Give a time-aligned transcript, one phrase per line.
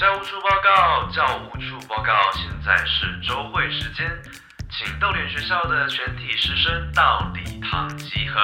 [0.00, 4.06] 教务处报告，教务处报告，现在是周会时间，
[4.70, 8.40] 请逗点学校的全体师生到礼堂集合。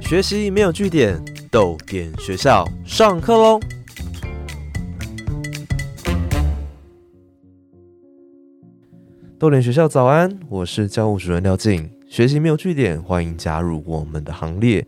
[0.00, 3.60] 学习没有据点，逗点学校上课喽！
[9.38, 11.92] 逗点学校早安，我是教务主任廖静。
[12.08, 14.86] 学习没有据点，欢迎加入我们的行列。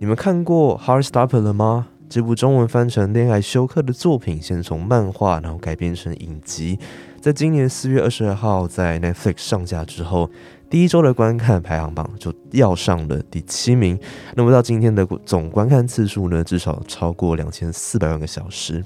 [0.00, 1.86] 你们看过《Heart Stopper》了吗？
[2.12, 6.78] 这部中文翻成《恋爱休克》的作品，先从漫画，然后改编成影集，
[7.22, 10.28] 在今年四月二十二号在 Netflix 上架之后，
[10.68, 13.98] 第一周的观看排行榜就要上了第七名。
[14.34, 18.84] 那么到今天的总观看次数呢，至少超过两千四百万个小时。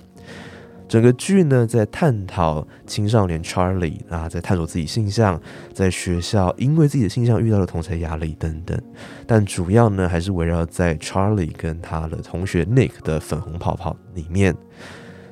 [0.88, 5.40] 整个剧呢，在探讨青少年 Charlie 啊，在探索自己性向，
[5.72, 8.80] 在学校因为自己的性向遇到了同才压力等等，
[9.26, 14.56] 但主要呢，还是围绕在 Charlie 跟他的同学 Nick 的粉红泡泡里面。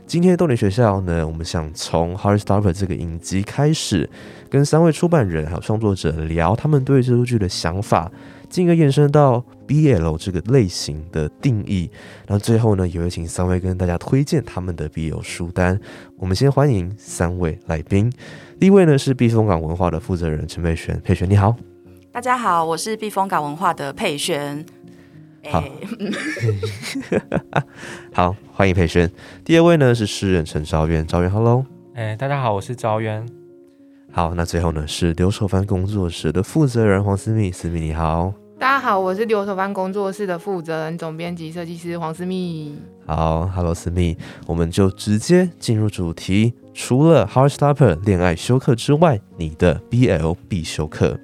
[0.07, 4.09] 今天的动力学校呢，我们想从《Heart Stopper》这个影集开始，
[4.51, 8.11] 跟三位出版人还有创作者聊他们对这部剧的想法。
[8.49, 11.91] 进而延伸到 BL 这个类型的定义，
[12.27, 15.79] 然后最后呢，也会请三位跟大家推荐他们的 BL 书单。
[16.17, 18.13] 我们先欢迎三位来宾。
[18.61, 21.55] 第一位呢是避风港文化的负责人陈佩璇，佩璇你好。
[22.13, 24.65] 大家好，我是避风港文化的佩璇。
[25.51, 25.63] 好，
[28.13, 29.11] 好，欢迎佩璇。
[29.45, 31.67] 第二位呢是诗人陈昭渊，昭渊，Hello。
[31.95, 33.44] 哎，大家好，我是昭渊。
[34.17, 38.33] 好，那最后呢是留守番工作室的负责人黄思密，思密你好。
[38.61, 42.79] 大家好，我是留守番工作室的负责人、总编辑、设计师黄思密。
[43.05, 46.55] 好，Hello，思密，我们就直接进入主题。
[46.73, 51.19] 除了 Heart Stopper 恋爱休克之外，你的 BL 必修课。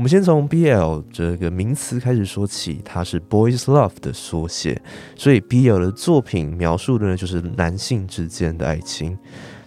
[0.00, 4.80] 我们先从 BL 这个名词开始说起，它是 Boys Love 的缩写，
[5.14, 9.14] 所以 BL 的作品描述的呢就是男性之间的爱情。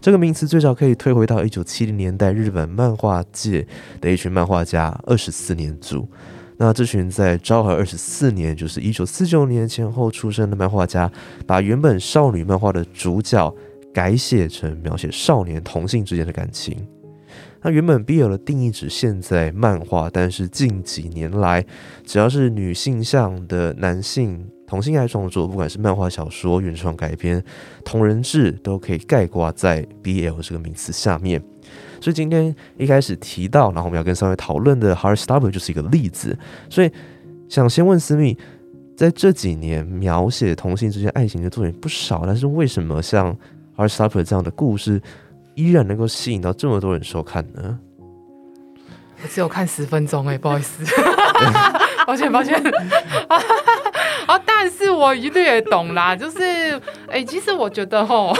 [0.01, 3.63] 这个名词最早可以推回到一九七零年代日本漫画界
[4.01, 6.09] 的一群漫画家二十四年组。
[6.57, 11.11] 那这群在昭和二十四年，就是一九四九年前后出生的漫画家，
[11.45, 13.55] 把原本少女漫画的主角
[13.93, 16.75] 改写成描写少年同性之间的感情。
[17.63, 21.65] 那原本 BL 的定义指现在漫画，但是近几年来，
[22.05, 24.45] 只要是女性向的男性。
[24.65, 27.43] 同性爱创作，不管是漫画、小说、原创改编、
[27.85, 31.39] 同人志，都可以概括在 BL 这个名词下面。
[32.01, 36.35] 所以今天一开始提到，然后我们要跟三位讨论的《Heart Stopper》就是一个例子。
[36.71, 36.91] 所以
[37.47, 38.35] 想先问思密，
[38.97, 43.31] 在这几年描写同性之间爱情的作品不少，但是为什么像
[43.77, 44.99] 《Heart Stopper》这样的故事
[45.55, 47.79] 依然能够吸引到这么多人收看呢？
[49.21, 50.83] 我只有看十分钟，哎，不好意思，
[52.05, 52.61] 抱歉，抱歉。
[54.27, 56.39] 哦，但是我一律也懂啦，就是，
[57.09, 58.33] 哎，其实我觉得吼，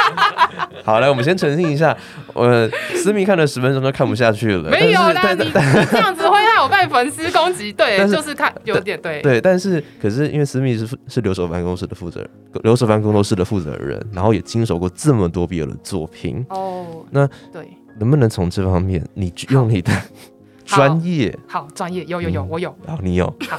[0.84, 1.96] 好来，我们先澄清一下，
[2.32, 6.28] 我思密看了十分钟都看不下去了，没有啦，你这样子
[6.68, 12.30] 会害我被粉丝攻击，对，就是看有点对，对，但是可是因为思密是是留守办公室的负责人，
[12.62, 17.68] 留守办公室的负责人，然后也经手过这么多 BL 的作品，哦，那对，
[17.98, 19.92] 能不能从这方面，你用你的
[20.64, 23.58] 专业，好，专业，有有有，我有，然后你有，好。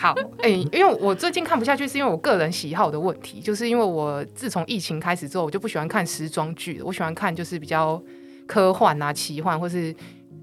[0.00, 8.00] 好，哎，因为我最近看不下去，是因为我个人喜好的问题，就是因为我自从疫情开始之后，我就不喜欢看时装剧，我喜欢看就是比较
[8.46, 9.92] 科幻啊、奇幻或是。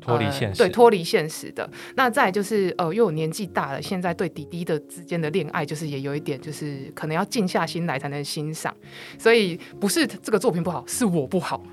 [0.05, 1.69] 脱离现实，对脱离现实的。
[1.95, 8.73] 那再就是，呃，因为我年纪大了，现在对弟弟的之间的恋爱，就是也有一点，就是可能要静下心来才能欣赏。
[9.17, 11.63] 所以不是这个作品不好，是我不好。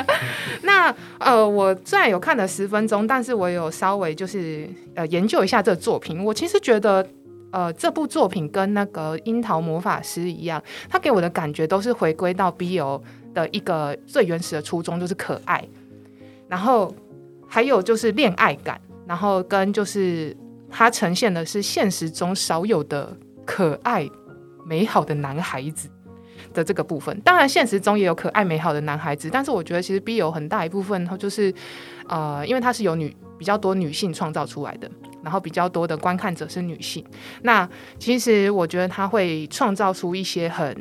[0.62, 6.22] 那呃，我虽然有看了十分钟，但是我有稍微就是呃研究一下这个作品。
[6.22, 7.06] 我其实觉得，
[7.52, 13.00] 呃，这部作品跟那个《樱桃魔法师》一样，它给我的感觉都是回归到 BL
[13.32, 15.64] 的一个最原始的初衷，就是可爱。
[16.48, 16.94] 然后。
[17.52, 20.34] 还有就是恋爱感，然后跟就是
[20.70, 23.14] 它呈现的是现实中少有的
[23.44, 24.08] 可爱
[24.64, 25.86] 美好的男孩子
[26.54, 27.20] 的这个部分。
[27.20, 31.52] 当然，现实中也有可爱美好的男孩子，但是我觉得其实 B 有很大一部分，就是
[32.08, 34.90] 呃，因为它是由女比较多女性创造出来的，
[35.22, 37.04] 然后比较多的观看者是女性。
[37.42, 40.74] 那其实我觉得他会创造出一些很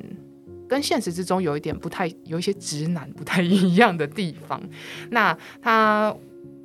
[0.69, 4.63] 跟现实之中有一点不太有一些直男不太一样的地方。
[5.09, 6.15] 那他。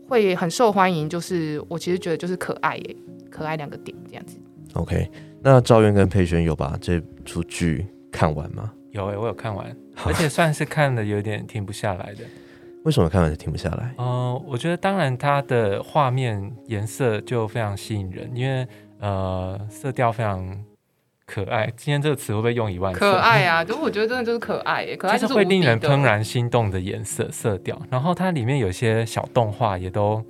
[0.09, 2.97] 会很受欢迎，就是我其实觉得就是可爱耶，
[3.31, 4.39] 可爱两个点这样子。
[4.75, 5.11] OK，
[5.43, 8.73] 那赵渊跟佩璇有把这出剧看完吗？
[8.91, 9.77] 有诶，我有看完，
[10.07, 12.25] 而且算是看的有点停不下来的。
[12.85, 13.95] 为什么看完就停不下来？
[13.99, 18.67] 嗯，我觉得当然它的画面颜色就非常吸引人，因为
[19.01, 20.57] 呃色调非常
[21.27, 21.71] 可爱。
[21.77, 23.01] 今天这个词会不会用一万次？
[23.01, 23.65] 可爱啊！
[23.65, 27.81] 就我觉得真的就是可爱耶， 可爱就是会令人怦然心动的颜色色调。
[27.91, 30.25] 然后它里面有些小动画也都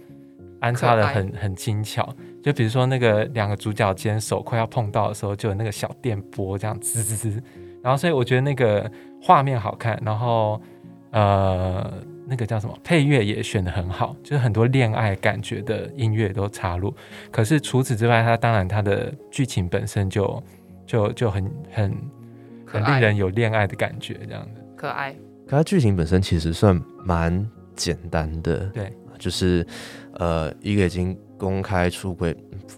[0.58, 2.08] 安插的很很精巧，
[2.42, 7.42] 就比如说那个两个主角间手快要碰到的时候，就有那个小电波这样滋滋滋。
[7.82, 8.90] 然后所以我觉得那个
[9.22, 10.60] 画面好看，然后
[11.10, 11.92] 呃
[12.26, 16.92] 那个叫什么配乐也选的很好，就是很多恋爱感觉的音乐都插入。
[17.30, 20.42] 可是除此之外，它当然它的剧情本身就
[20.86, 21.94] 就就很很
[22.64, 24.60] 很令人有恋爱的感觉这样的。
[24.76, 25.12] 可爱，
[25.46, 29.66] 可它剧情本身其实算蛮简单的，对，就是
[30.14, 32.34] 呃一个已经公开出柜，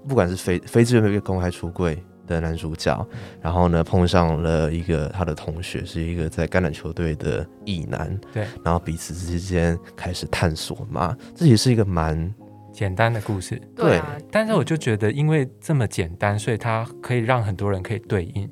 [0.09, 3.07] 不管是非非自愿被公开出柜的男主角，
[3.41, 12.33] 然后呢碰上了一个他的同学，是一个在橄榄球队的异男，对，然后彼此之间开始探索嘛，这也是一个蛮
[12.79, 18.49] 简单的故事，对啊，但是我就觉得，因为这么简单，所以它可以让很多人可以对应。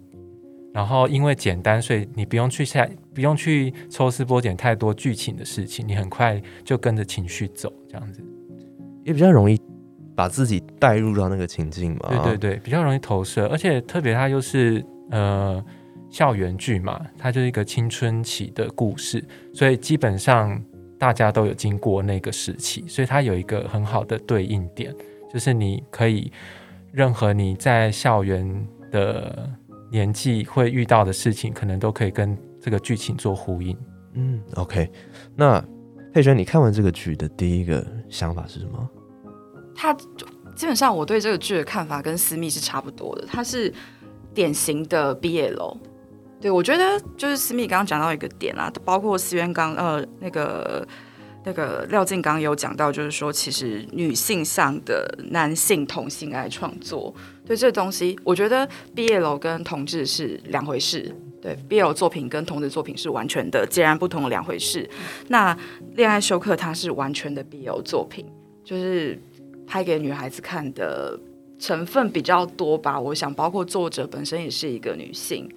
[0.75, 2.85] 然后因为简单，所以你不用去下，
[3.15, 8.21] 不用去抽丝剥茧太多剧情的事情，你很快就跟着情绪走，这样子。
[9.05, 9.57] 也比较容易
[10.17, 12.09] 把自己带入到那个情境嘛。
[12.09, 15.65] 对对对，比较容易投射，而且特别它又是呃
[16.11, 19.25] 校园剧嘛，它就是一个青春期的故事，
[19.55, 20.61] 所以基本上
[20.99, 24.95] 大家都有经过那个时期，所以它有一个很好的对应点，
[25.33, 26.33] 就是你可以
[26.93, 29.49] 任何你在校园的
[29.91, 33.77] 年纪会遇到的事情，可能都可以跟这个剧情做呼应。
[34.15, 34.91] 嗯，OK。
[35.35, 35.63] 那
[36.13, 38.91] 佩璇，你看完这个剧的第一个想法是什么？
[39.75, 39.93] 他
[40.55, 43.71] 基本上我对这个剧的看法跟私密是差不多的，它是
[44.33, 45.77] 典型的 BL。
[46.41, 50.87] 对我觉得就是思密刚刚讲到一个点啊，包括思渊刚呃那个
[51.45, 57.15] 那个廖静刚有讲到，就是说其实女性向的男性同性爱创作，
[57.47, 61.15] 对这东西，我觉得 BL 跟同志是两回事。
[61.39, 64.89] 对 BL 作品跟同志作品是完全的截然不同的两回事。
[65.29, 65.57] 那
[65.95, 68.27] 恋爱休克它是完全的 BL 作品，
[68.65, 69.17] 就是
[69.65, 71.17] 拍给女孩子看的
[71.57, 72.99] 成分比较多吧。
[72.99, 75.49] 我想，包括作者本身也是一个女性，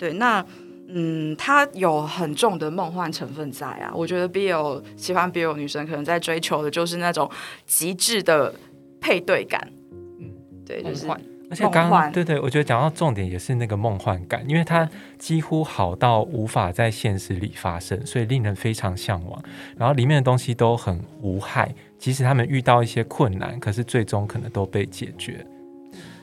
[0.00, 0.42] 对，那
[0.88, 3.92] 嗯，它有很重的梦幻成分在啊。
[3.94, 7.30] 我觉得 BL 喜欢 BL 女生可能在追求的就是那种
[7.66, 8.54] 极致的
[8.98, 9.70] 配对感，
[10.18, 10.32] 嗯，
[10.66, 11.06] 对，就是
[11.50, 14.88] 而且刚梦幻对对，我觉得讲到重点也是那个梦幻感，因为它
[15.18, 19.42] 几乎好到无法在现实里发生，所以令人非常向往。
[19.76, 25.44] 然后里面的东西都很无害，即使他们遇到一些困难，可是最终可能都被解决。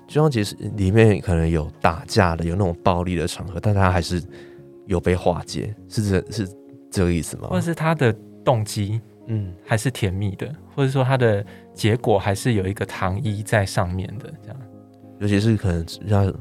[0.08, 4.24] 就像其实里面可能有打架的，有那种暴力的场合，但他还是
[4.86, 6.50] 有被化解，是这是
[6.90, 7.56] 这个意思吗或？
[7.56, 8.14] 者是他的
[8.44, 14.58] 动机嗯，还是甜蜜的，或者说他的结果还是有一个糖衣在上面的，这样。
[15.20, 16.34] 尤其是可能让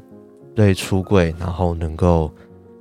[0.55, 2.31] 对出柜，然后能够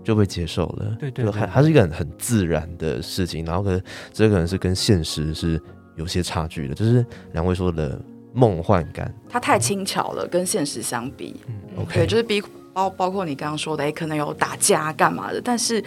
[0.04, 3.82] 就被接受了，对对还还是一个很很自然的事情，然后可能
[4.14, 5.60] 这可能是跟现实是
[5.96, 8.00] 有些差距的，就是两位说的
[8.36, 12.44] 梦幻感它太轻巧了，跟现实相比，嗯，，OK，对，就是比
[12.74, 15.82] 包包括你刚刚说的，哎，可能有打架干嘛的，但是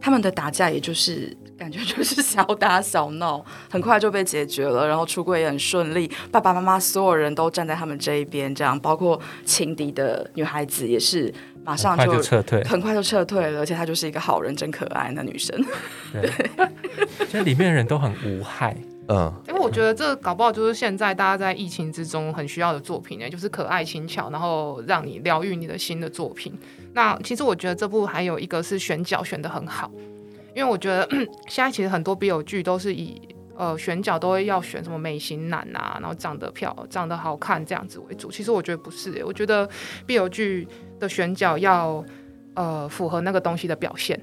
[0.00, 11.32] 他们的打架也就是感觉就是小打小闹，很快就被解决了，然后出柜也很顺利，爸爸妈妈所有人都站在他们这一边，这样包括情敌的女孩子也是
[11.64, 12.62] 马上就就撤退。
[12.64, 15.56] 很快就撤退了，而且她就是一个好人，真可爱那女生。
[16.12, 16.30] 对，
[17.30, 18.76] 就里面的人都很无害。
[19.08, 26.52] 嗯，因为我觉得这搞不好就是现在大家在疫情之中很需要的作品呢，就是可爱轻巧，然后让你疗愈你的心的作品。
[26.92, 29.90] 那其实我觉得这部还有一个是选角选的很好，
[30.54, 31.08] 因为我觉得
[31.46, 33.20] 现在其实很多 BL 剧都是以
[33.54, 38.28] 呃选角都会要选什么美型男啊，然后长得漂长得好看这样子为主。
[38.30, 39.68] 其实我觉得不是耶，我觉得
[40.06, 40.66] BL 剧
[40.98, 42.04] 的选角要
[42.54, 44.20] 呃符合那个东西的表现。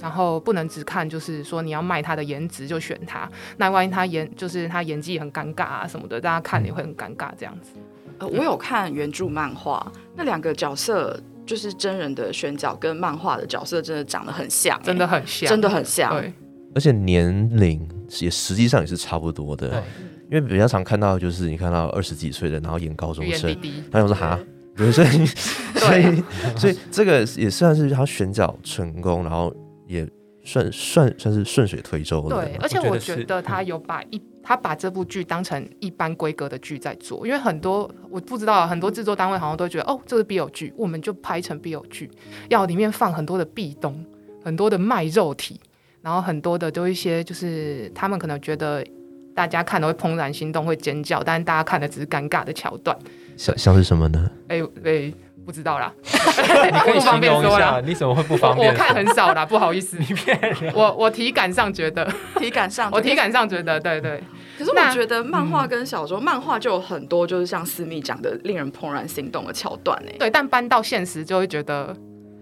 [0.00, 7.70] 然后不能只看，就是说你要卖他的颜值就选他，那万一他演就是他演技很尴尬啊什么的，大家看也会很尴尬这样子。
[8.18, 16.10] 呃，我有看原著漫画，那两个角色就是真人的选角跟漫画的角色真的长得很像、真的欸很像，真的很像。
[16.18, 16.32] 对，
[16.74, 17.86] 而且年龄
[18.20, 19.82] 也实际上也是差不多的，对，
[20.30, 23.54] 因为比较常看到就是你看到二十几岁的，然后演高中生
[23.90, 24.38] 他想说哈，
[24.74, 25.26] 对，所以
[25.76, 26.24] 所以
[26.56, 29.54] 所以这个也算是他选角成功，然后
[29.86, 30.08] 也
[30.44, 32.42] 算算算是顺水推舟了。
[32.42, 42.10] 对，而且我我觉得他有把一他把这部剧当成一般规格的剧在做，因为很多我不知道很多制作单位好像都觉得哦，这是 BL 剧，我们就拍成 BL 剧，
[42.48, 44.04] 要里面放很多的壁咚，
[44.44, 45.60] 很多的卖肉体，
[46.00, 48.86] 然后很多的都一些就是他们可能觉得
[49.34, 52.96] 大家看了会怦然心动，会尖叫，但是大家看的只是尴尬的桥段。
[53.36, 54.30] 像像是什么呢？
[54.46, 55.12] 哎、哎、
[55.46, 58.76] 不知道啦，你可以 不方形容一便说啦下，你怎么会不方便我？
[58.76, 59.96] 看很少啦，不好意思。
[60.02, 60.72] 你骗人。
[60.74, 62.04] 我我体感上觉得，
[62.38, 64.20] 体感上，我体感上觉得，对对，
[64.58, 70.16] 可是我那觉得漫画跟小说，漫画就有很多就是像思密讲的令人怦然心动的桥段哎。
[70.18, 71.96] 对，但搬到现实就会觉得，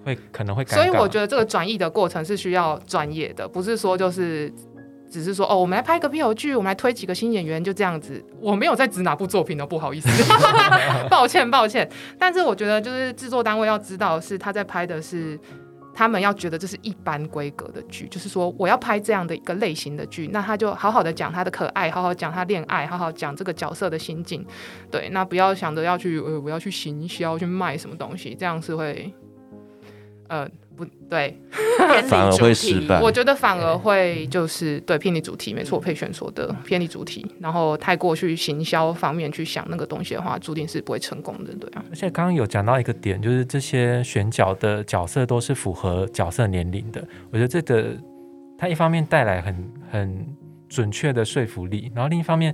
[0.06, 4.50] 会可能会所以我觉得这个转译的过程是需要专业的，不是说就是
[5.14, 8.24] 只是说哦，我们来拍个 BL 剧，我们来推几个新演员，就这样子。
[8.40, 10.08] 我没有在指哪部作品哦，不好意思，
[11.08, 11.88] 抱歉抱歉。
[12.18, 15.38] 但是我觉得就是制作单位要知道是他在拍的是。
[15.96, 24.44] 他们要觉得这是一般规格的剧，就是说我要拍这样的一个类型的剧，那他就好好的讲他的可爱，好好讲他恋爱，好好讲这个角色的心境，
[24.90, 29.14] 对，那不要想着要去呃我要去行销去卖什么东西，这样是会
[30.28, 31.38] 呃不对，
[31.78, 41.84] 偏离反而主题会失败我觉得反而会就是对偏离主题，没错，佩璇说的偏离主题，然后太过去行销方面去想那个东西的话，注定是不会成功的，对啊。
[41.90, 47.06] 而且刚刚有讲到一个点，就是这些选角的角色都是符合角色年龄的。
[47.30, 47.96] 我觉得这个
[48.58, 50.26] 它一方面带来很很
[50.68, 52.52] 准确的说服力，然后另一方面，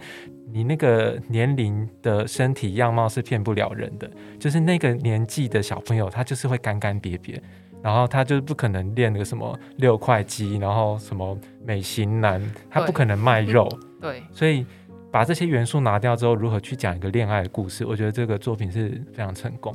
[0.52, 4.11] 你那个年龄的身体样貌是骗不了人的。
[4.38, 7.40] 就是那个年纪的小朋友，他就是会干干瘪瘪，
[7.83, 13.69] 然后他就是不可能练那个什么六块肌，然后什么美型男，他不可能卖肉。
[14.00, 14.64] 对，所以
[15.11, 17.85] 把这些元素拿掉之后，如何去讲一个恋爱的故事？
[17.85, 19.75] 我觉得这个作品是非常成功。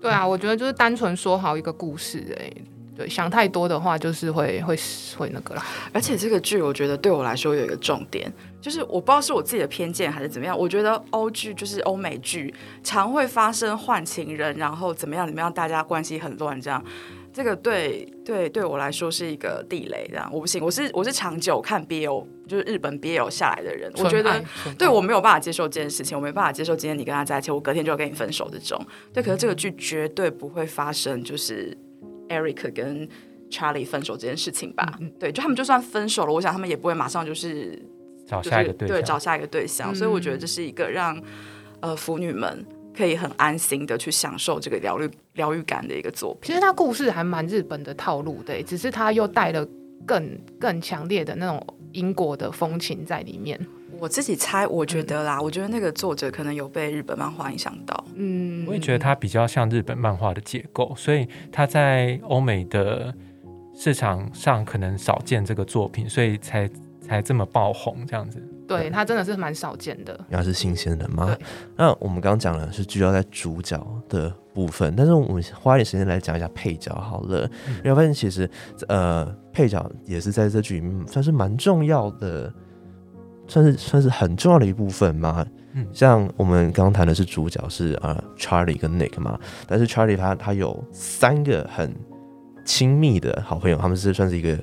[0.00, 2.50] 对啊，我觉得就是单纯说好一个故事、哎，
[2.94, 4.76] 对，想太多的话就是会会
[5.16, 5.64] 会那个啦。
[5.92, 16.84] 而且这个剧，我觉得对我来说有一个重点，就是我不知道是我自己的偏见还是怎么样，我觉得欧剧就是欧美剧，常会发生换情人，然后怎么样怎么样，大家关系很乱这样。
[17.34, 20.62] 这个对对对我来说是一个地雷，这样我不行。
[20.62, 24.44] 我是我是长久看 BL，就是日本 BL 下来的人，我觉得
[24.76, 28.78] 对我没有办法接受这件事情，我没办法接受今天你跟他在一起，我隔天就要跟你分手这种。
[29.14, 31.74] 对，可是这个剧绝对不会发生，就是
[32.32, 33.08] Eric 跟
[33.50, 34.98] Charlie 分手这件事情吧？
[35.20, 37.78] 对，就他们就算分手了，我想他们也不会马上就是
[38.26, 41.22] 找就是下一个对象，找下一个对象，所以我觉得这是一个让
[41.80, 42.64] 呃腐女们
[42.96, 46.48] 可以很安心的去享受这个疗愈疗愈感的一个作品。
[46.48, 49.66] 其实它故事还蛮日本的套路的、只是它又带了
[50.06, 53.60] 更更强烈的那种英国的风情在里面。
[54.02, 58.04] 我自己猜，我觉得啦，我觉得那个作者可能有被日本漫画影响到。
[58.16, 63.14] 嗯，我也觉得它比较像日本漫画的结构，所以它在欧美的
[63.72, 66.68] 市场上可能少见这个作品，所以才
[67.00, 68.42] 才这么爆红这样子。
[68.66, 70.18] 对它真的是蛮少见的。
[70.30, 71.36] 原来是新鲜人吗？
[71.76, 73.78] 那我们刚刚讲了是聚焦在主角
[74.08, 77.48] 的部分，但是我们花一点时间来讲一下配角好了。
[77.78, 78.50] 因为我发现其实
[78.88, 82.52] 呃配角也是在这剧里面算是蛮重要的，
[83.52, 85.46] 算是算是很重要的一部分嘛。
[85.74, 91.94] 嗯像我们刚刚谈的是主角是呃 Charlie 跟 Nick 嘛，但是 Charlie 他他有三个很
[92.64, 94.56] 亲密的好朋友，他们是算是一个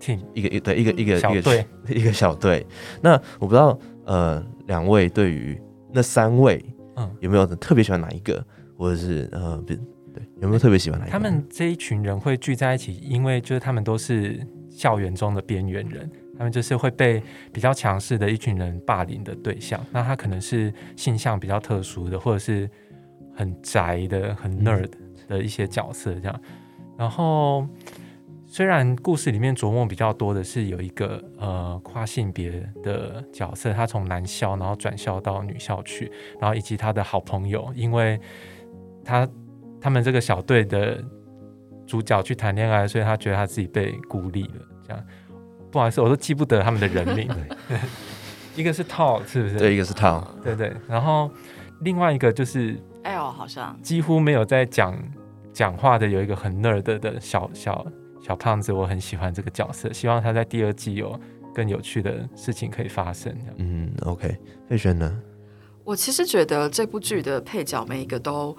[0.00, 2.66] team 一个一对一个一个一个小队 一个小队。
[3.02, 5.60] 那我不知道呃两位对于
[5.92, 6.62] 那三位，
[6.96, 8.42] 嗯有没有特别喜欢哪一个，
[8.78, 9.78] 或者是呃不对
[10.40, 11.12] 有没有特别喜欢哪一个？
[11.12, 14.40] 他们这一群人会聚在一起，因为就是他们都是
[14.70, 19.80] 校园中的边缘人，他们就是会被比较强势的一群人霸凌的对象。
[19.90, 22.68] 那他可能是性向比较特殊的，或者是
[23.34, 24.90] 很宅的、很 nerd
[25.28, 26.40] 的一些角色这样。
[26.96, 27.66] 然后
[28.46, 32.50] 虽然故事里面琢磨比较多的是有一个呃跨性别
[32.82, 38.18] 的角色，他从男校然后转校到女校去，然后以及他的好朋友，因为
[39.04, 39.28] 他
[39.80, 41.04] 他们这个小队的
[41.86, 44.66] 主角去谈恋爱，所以他觉得他自己被孤立了。
[44.86, 45.04] 这样，
[45.76, 47.30] 不好意思，我都记不得他们的人名。
[48.56, 49.58] 一个是 Tall，是不是？
[49.58, 50.72] 对，一个是 Tom，对对。
[50.88, 51.30] 然后
[51.82, 54.96] 另外一个就是 L，好像几乎没有在讲
[55.52, 57.86] 讲话的，有一个很 nerd 的小小
[58.22, 61.20] 小胖子，我很喜欢这个角色，希望他在第二季有
[61.54, 63.30] 更有趣的事情可以发生。
[63.58, 64.34] 嗯，OK，
[64.66, 65.14] 费轩呢？
[65.84, 68.56] 我其实觉得这部剧的配角每一个都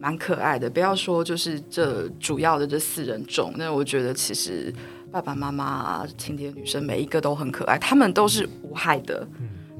[0.00, 4.74] 蛮可爱的，不要说就是这主要的这四人众，那我觉得其实
[5.10, 9.26] 爸爸妈妈啊、情敌女生每一个都很可爱，他们都是无害的，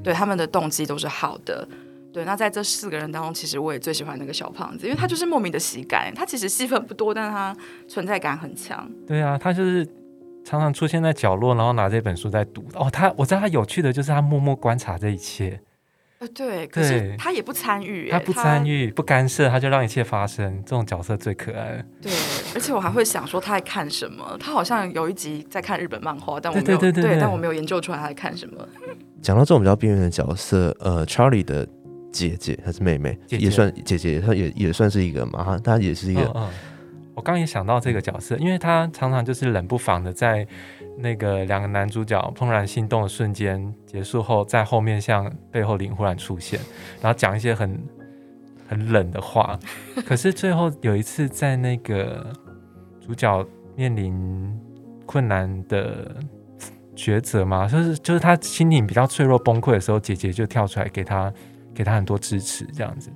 [0.03, 1.67] 对他们的动机都是好的。
[2.11, 6.11] 对，那在这四个人当中，其实我也最喜欢那个小胖子，因为他就是莫名的喜感。
[6.15, 7.55] 他其实戏份不多，但是他
[7.87, 8.89] 存在感很强。
[9.05, 9.85] 对啊，他就是
[10.43, 12.65] 常常出现在角落，然后拿这本书在读。
[12.73, 15.61] 哦，他我知道他有趣的就是他默默观察这一切，
[16.19, 20.61] 呃，对，可是他也不参与耶，他不参与、不干涉，他就让一切发生。
[20.65, 21.83] 这种角色最可爱了。
[22.01, 22.11] 对，
[22.53, 24.35] 而且我还会想说他在看什么。
[24.37, 28.67] 他好像有一集在看日本漫画，但我没有对对对对对但我没有研究出来他在看什么。
[29.21, 31.65] 讲到这种比较边缘的角色，呃，Charlie 的
[32.11, 36.49] 姐姐还是妹妹，姐姐也算姐姐，她也也算是一个嘛，她她也是一个，嗯嗯，
[37.13, 40.45] 我刚刚也想到这个角色，因为他常常就是冷不防的在
[41.01, 46.59] 那个两个男主角怦然心动的瞬间结束后，在后面向背后灵忽然出现，
[47.01, 47.81] 然后讲一些很
[48.67, 49.57] 很冷的话。
[50.05, 52.33] 可是最后有一次在那个
[52.99, 54.59] 主角面临
[55.05, 56.15] 困难的
[56.95, 61.33] 抉择嘛，就是就是他心灵比较脆弱崩溃的时候，姐姐就跳出来给他
[61.73, 63.09] 给他很多支持，这样子。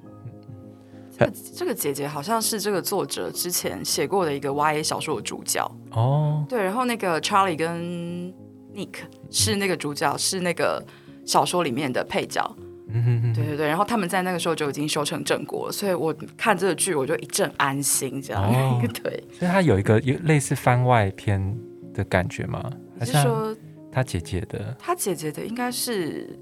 [1.26, 5.70] 这个这个姐姐好像是这个作者之前写过的一个 YA 小说的主角。
[5.92, 8.34] 哦，对，然后那个 Charlie 跟
[8.76, 8.96] Nick
[9.30, 10.84] 是那个主角，是那个
[11.26, 12.56] 小说里面的配角。
[12.96, 18.44] 嗯哼哼，对对对，然后他们在那个时候就已经修成正果了，所以我看这个剧我就一阵安心，这样。
[18.44, 21.58] 哦 对，所以他有一个有类似番外篇
[21.92, 22.72] 的感觉吗？
[23.00, 23.56] 还是说
[23.92, 24.76] 他姐姐的？
[24.78, 26.40] 他姐姐的应该是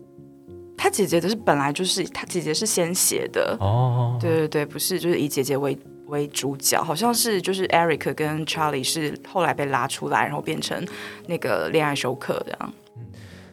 [0.81, 10.83] 他姐姐的是本来就是他姐姐是先写的，哦，对对对，不是就是以姐姐为为主角，好像是就是 Eric 跟 Charlie 是后来被拉出来，然后变成
[11.27, 12.73] 那个恋爱休克这样。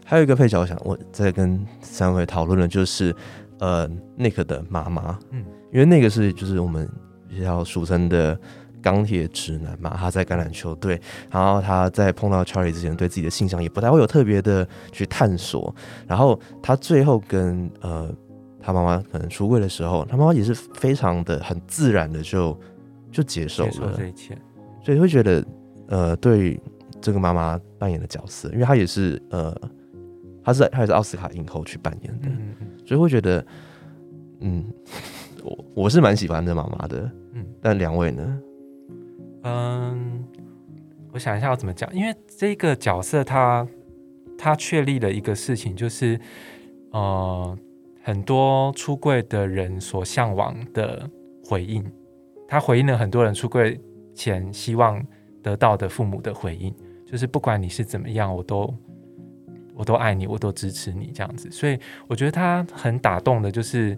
[0.07, 3.15] 还有一个配角，我想我在跟三位讨论的就是，
[3.61, 3.87] 呃
[4.19, 5.45] ，Nick 的妈妈，嗯。
[5.45, 6.89] 嗯，因为那个是就是我们
[7.29, 8.41] 比较俗称的
[8.83, 15.75] 钢铁直男嘛，他在橄榄球队，然后他在碰到 Charlie 之前，对自己的性向也不太会有特别的去探索，
[16.07, 18.11] 然后他最后跟呃
[18.61, 22.59] 他妈妈可能出柜的时候，他妈妈也是非常的很自然的就
[23.11, 24.37] 就接受接受了，这一切。
[24.85, 25.45] 所以会觉得，
[25.89, 26.61] 呃，对
[27.01, 29.55] 这个妈妈扮演的角色，因为她也是呃，
[30.45, 33.45] 她是她也是奥斯卡影后去扮演的，嗯嗯所以会觉得，
[34.41, 34.65] 嗯，
[35.43, 38.41] 我我是蛮喜欢这妈妈的，嗯嗯，但两位呢？
[39.43, 40.25] 嗯，
[41.13, 43.67] 我想一下要怎么讲，因为这个角色他
[44.37, 46.19] 他确立了一个事情，就是
[46.91, 47.59] 呃，
[48.03, 51.09] 很多出柜的人所向往的
[51.45, 51.85] 回应，
[52.47, 53.81] 他回应了很多人出柜
[54.15, 55.05] 前希望
[55.43, 56.75] 得到的父母的回应，
[57.07, 58.75] 就是不管你是怎么样，我都
[59.75, 61.51] 我都爱你，我都支持你这样子。
[61.51, 63.97] 所以我觉得他很打动的，就是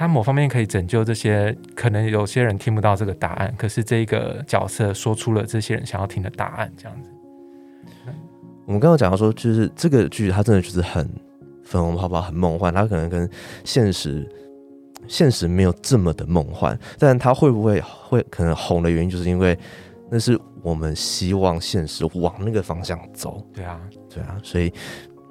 [0.00, 7.10] 他某方面可以拯救这些可能有些人听不到这个答案，可是这个角色说出了这些人想要听的答案，这样子。
[8.64, 11.06] 我们刚刚讲到说，就是这个剧它真的就是很
[11.62, 13.28] 粉红泡泡，很梦幻，它可能跟
[13.62, 14.26] 现实
[15.06, 19.54] 现实没有这么的梦幻，但它会不会会可能红的原因，就是因为
[20.10, 23.46] 那是我们希望现实往那个方向走。
[23.52, 24.70] 对啊，对啊，所以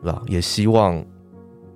[0.04, 0.22] 对吧？
[0.28, 1.04] 也希望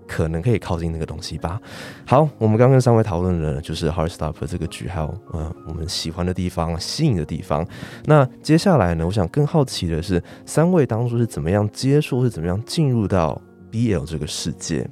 [0.08, 1.60] 可能可以靠近那个东西吧。
[2.06, 7.66] 好，我们刚跟三位讨论了就是《Heartstopper》这个剧，还有呃我们喜欢的地方、吸引的地方。
[8.06, 14.88] 那接下来呢，我想更好奇的是，三位当初是怎么样接触，是怎么样进入到 BL 这个世界？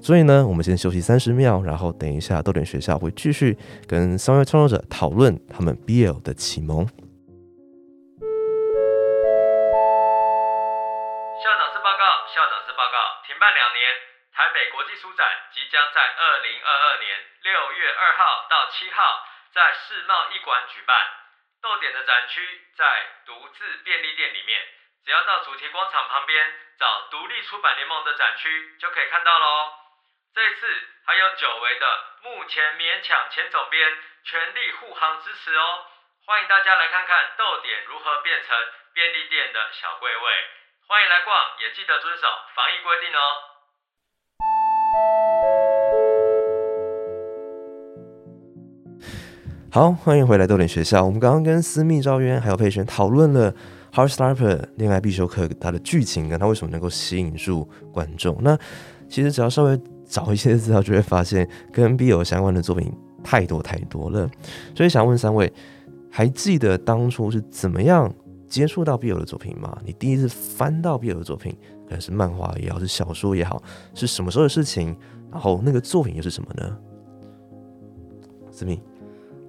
[0.00, 3.56] 所以呢，我们先休息三十秒，然后等一下豆点学校会继续
[3.86, 6.86] 跟三位创作者讨论他们 BL 的启蒙。
[14.56, 21.10] 北国际书展即将在二零二二年六月二号到七号在世贸艺馆举办。
[21.60, 24.66] 豆点的展区在独自便利店里面，
[25.04, 29.74] 只要到主题广场旁边找独立出版联盟的展区就可以看到喽。
[30.34, 35.86] 这次还有久违的目前勉强前总编全力护航支持哦，
[36.24, 40.50] 欢迎大家来看看豆点如何变成便利店的小柜位。
[40.86, 43.45] 欢迎来逛，也记得遵守防疫规定哦。
[49.68, 51.04] 好，欢迎回来豆点学校。
[51.04, 53.52] 我们刚刚跟私密赵渊还有佩璇讨论了
[53.92, 58.34] 《Heartstopper》恋爱必修课它的剧情跟它为什么能够吸引住观众。
[58.40, 58.58] 那
[59.06, 62.90] 其实只要稍微找一些资料，就会发现跟 BL 相关的作品
[63.22, 64.26] 太多太多了。
[64.74, 65.52] 所以想问三位，
[66.10, 68.10] 还记得当初是怎么样
[68.48, 69.76] 接触到 BL 的作品吗？
[69.84, 71.54] 你第一次翻到 BL 的作品，
[71.86, 73.62] 可能是漫画也好，是小说也好，
[73.94, 74.96] 是什么时候的事情？
[75.30, 76.76] 然后那个作品又是什么呢？
[78.50, 78.80] 思密。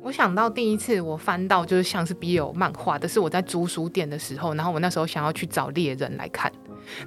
[0.02, 6.52] 我想到第一次我翻到就是像是 BL 漫画的是我在租书店的时候，然后我那时候想要去找猎人来看，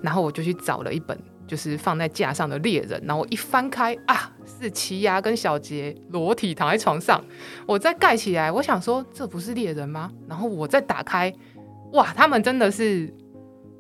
[0.03, 7.25] 然后我就去找了一本就是放在架上的猎人，然后我一翻开啊，是奇牙跟小杰裸体躺在床上，
[7.67, 10.11] 我再盖起来，我想说这不是猎人吗？
[10.29, 11.33] 然后我再打开，
[11.93, 13.13] 哇，他们真的是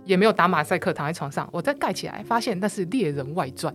[0.04, 3.74] 也没有打马赛克躺在床上，我再盖起来发现那是猎人外传。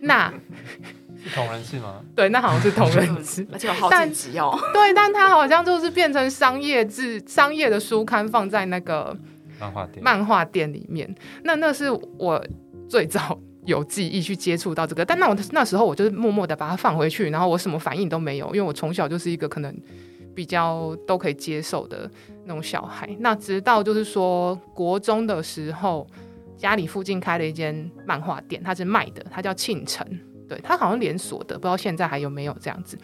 [0.00, 0.32] 那
[1.20, 2.00] 是同人志吗？
[2.14, 4.56] 对，那好像是同人志， 而且有好但几集哦。
[4.72, 9.16] 对，但它好像就是变成商业制、商业的书刊放在那个
[9.58, 10.04] 漫画店。
[10.04, 11.12] 漫画店里面。
[11.42, 12.40] 那那是我
[12.88, 13.36] 最早
[13.66, 19.76] 有记忆去接触到这个，但那我那时候我就是默默的把它放回去，然后我什么反应都没有，因为我从小就是一个可能
[20.36, 22.08] 比较都可以接受的
[22.48, 23.08] 那种小孩。
[23.20, 26.04] 那直到就是说国中的时候，
[26.56, 30.04] 家里附近开了一间漫画店，它是卖的，它叫庆城。
[30.48, 32.96] 对，它好像连锁的，不知道现在还有没有这样子。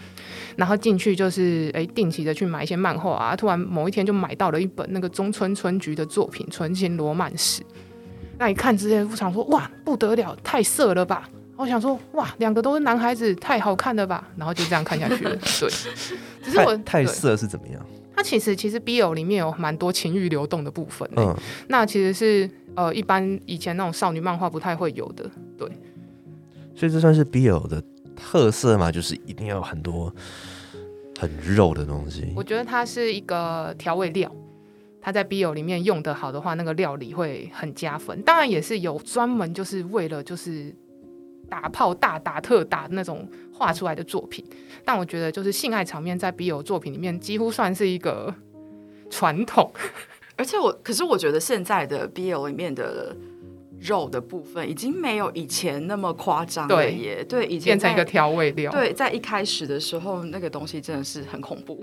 [0.57, 3.37] 然后进去就是诶，定期的去买一些漫画啊。
[3.37, 7.63] 突然某一天就买到了一本那个中村春菊的作品《纯情罗曼史》。
[8.39, 11.29] 那一看之前，我想说哇，不得了，太色了吧！
[11.57, 14.27] 我想说哇，两个都是男孩子，太好看了吧！
[14.37, 15.37] 然后就这样看下去了。
[15.37, 15.69] 对，
[16.43, 17.87] 只是我太色是怎么样？
[18.17, 21.37] 它其实其实 BL 里面有蛮多情欲流动的部分、欸，嗯，
[21.69, 25.29] 那其实是呃一般以前那种少女漫画不太会有的。
[25.59, 25.69] 对，
[26.75, 27.83] 所以这算是 BL 的
[28.15, 28.93] 特色嘛？
[28.93, 30.15] 就是一定要有很多
[31.19, 32.33] 很肉的东西。
[32.37, 34.31] 我觉得它是一个调味料，
[35.01, 38.23] 它在 BL 里面用的好的话，那个料理会很加分。
[38.23, 40.75] 当然也是有专门就是为了就是
[41.49, 44.45] 打炮大打特打那种画出来的作品，
[44.85, 48.35] 但我觉得就是性爱场面在 BL 作品里面几乎算是一个
[49.11, 49.71] 传统。
[50.37, 53.15] 而且我，可是我觉得现在的 BL 里面的
[53.79, 57.25] 肉的部分已经没有以前那么夸张了对耶。
[57.29, 61.81] 对，以前变成一个调味料，对，在一开始的时候，那个东西真的是很恐怖。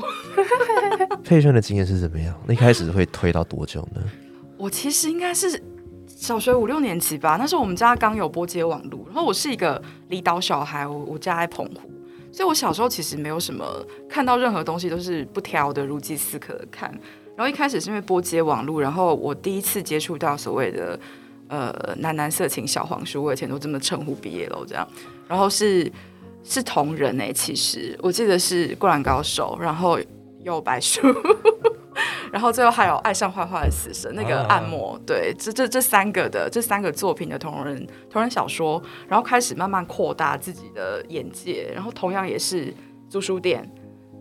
[1.24, 2.38] 佩轩的经验是怎么样？
[2.45, 4.02] 那一开始会推到多久呢？
[4.58, 5.58] 我其实应该是
[6.21, 11.91] 小学五六年级吧，那时候我们家刚有播接网络，然后我是一个离岛小孩，我我家在澎湖，
[12.31, 13.65] 所以我小时候其实没有什么
[14.07, 16.91] 看到任何东西都是不挑的，如饥似渴的看。
[17.36, 20.99] 然后一开始是因为播接网络，然后我第一次接触到所谓的
[21.47, 24.88] 呃男男色情小黄书，我以前都这么称呼毕业了这样，
[25.27, 25.91] 然后是
[26.43, 29.97] 是同人哎、其实我记得是《灌篮高手》，然后
[30.43, 31.01] 有白书。
[32.32, 42.73] 然后最后还有爱上坏坏的死神那个啊暗魔，对，这这这三个的这三个作品的同人同人小说，然后开始慢慢扩大自己的眼界，然后同样也是
[43.10, 43.69] 租书店，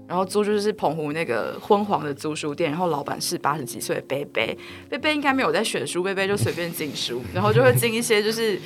[0.08, 8.60] 然后租就是澎湖那个昏黄的租书店，然后老板是八十几岁的贝贝，贝贝应该没有在选书，贝贝就随便进书，然后就会进一些就是。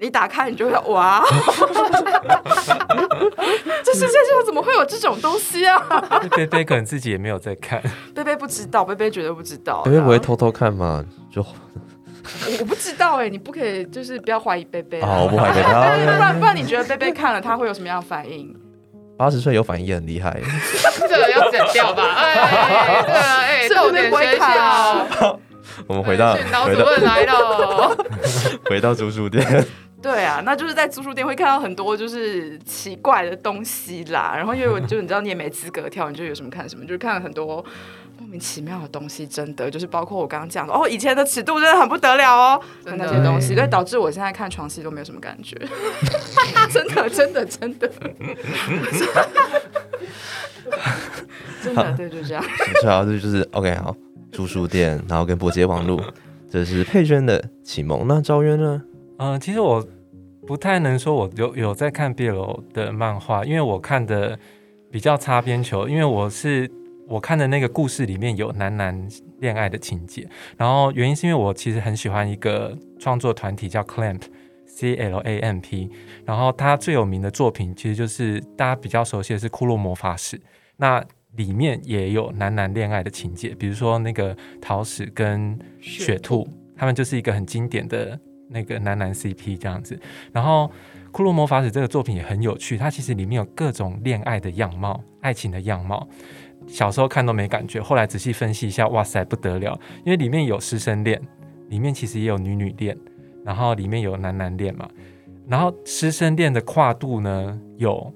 [0.00, 1.24] 你打开，你就会哇！
[3.84, 5.78] 这世界上怎么会有这种东西啊？
[6.36, 7.82] 贝贝可能自己也没有在看，
[8.14, 9.82] 贝贝不知道，贝贝绝对不知道。
[9.82, 11.04] 贝贝不会偷偷看吗？
[11.32, 11.48] 就我
[12.60, 15.68] 我不知道哎、你不可以就是不要怀疑贝贝啊，我不怀疑 不。
[15.68, 18.54] 然不然你觉得贝贝看了他会有什么样的反应？
[19.16, 20.38] 八十岁有反应也很厉害。
[21.08, 22.02] 这个要剪掉吧？
[22.20, 22.34] 哎，
[23.06, 25.40] 这个哎，是逗不是不会点学看啊校，
[25.86, 27.96] 我们回到训导回到主任来了。
[28.68, 29.64] 回到租书店，
[30.02, 34.34] 对啊，那就是在租书店会看到很多就是奇怪的东西啦。
[34.36, 37.64] 然后因为我就你知道你也没资格跳，你就有什么看什么，就是看了很多
[38.18, 45.56] 莫名其妙的东西，真的就是包括我刚刚讲的哦，以前的尺度真的很不得了哦，那些东西，对，导致我现在看床戏都没有什么感觉，
[46.70, 47.88] 真的真的真的，
[51.62, 52.44] 真的对，就这样。
[52.80, 53.96] 主要这就是 OK 好，
[54.30, 56.00] 租书店，然后跟波接网路，
[56.50, 58.06] 这是佩娟的启蒙。
[58.06, 58.82] 那赵渊呢？
[59.18, 59.86] 嗯、其实我
[60.46, 64.38] 不太能说我有有在看 BL 的漫画，因为我看的
[64.90, 66.70] 比较擦边球，因为我是
[67.08, 69.08] 我看的那个故事里面有男男
[69.40, 74.22] 恋爱的情节，然后原因是因为我其实很喜欢一个创作团体叫 Clamp。
[74.68, 75.88] C L A M P，
[76.26, 80.36] 然后他最有名的作品其实就是大家比较熟悉的是《库洛魔法使》，
[80.76, 81.02] 那
[81.36, 89.98] 里面也有男男恋爱的情节，比如说那个桃矢跟雪兔，他们就是一个很经典的那个男男 CP 这样子。
[90.32, 90.70] 然后
[91.10, 96.06] 《库洛魔法使》这个作品也很有趣，它其实里面有各种恋爱的样貌、爱情的样貌。
[96.66, 99.78] 小时候看都没感觉，后来仔细分析一下，哇塞，不得了！
[100.04, 101.20] 因为里面有师生恋，
[101.68, 102.96] 里面其实也有女女恋，
[103.44, 104.88] 然后里面有男男恋嘛。
[105.46, 108.12] 然后师生恋的跨度呢，有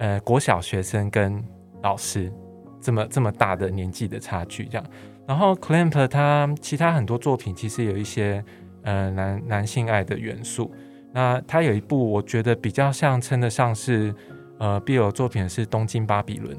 [0.00, 1.40] 呃国小学生跟
[1.82, 2.32] 老师
[2.80, 4.84] 这么这么大的年纪的差距这样。
[5.24, 8.44] 然后 Clamp 他其他很多作品其实有一些
[8.86, 10.72] 呃男男性爱的元素。
[11.12, 14.14] 那他有一部我觉得比较像称得上是
[14.58, 16.56] 呃 BL 作品是《东京巴比伦》。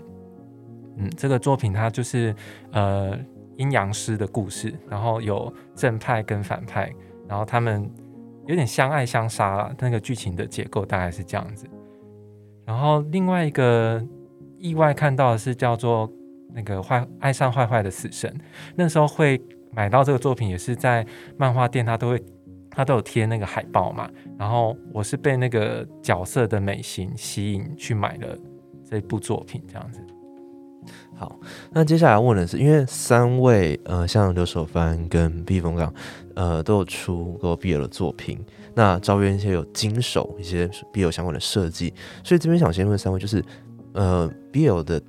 [0.97, 2.35] 嗯，这个作品它就是
[2.71, 3.15] 呃
[3.57, 6.91] 阴阳师的故事，然后有正派跟反派，
[7.27, 7.87] 然后他们
[8.47, 11.67] 有点相爱相杀，那个剧情的结构大概是这样子。
[12.65, 14.03] 然后另外一个
[14.57, 16.11] 意外看到的是叫做
[16.55, 18.35] 那个坏爱上坏坏的死神，
[18.75, 19.39] 那时候会
[19.71, 21.05] 买到这个作品，也是在
[21.37, 22.23] 漫画店，它都会
[22.69, 28.37] 他都有贴那个海报嘛，然后我是被那个角色的美型吸引去买了
[28.87, 29.99] 这部作品，这样子。
[31.15, 31.37] 好，
[31.71, 35.91] 那接下来问的是，因为三位呃，像刘守藩跟毕凤刚，
[36.35, 38.39] 呃，都有出过 BL 的作品，
[38.75, 43.43] 那招约一些有经手一些 BL 相关的设计，所以这边想先问三位，就是
[43.93, 45.01] 呃，BL 的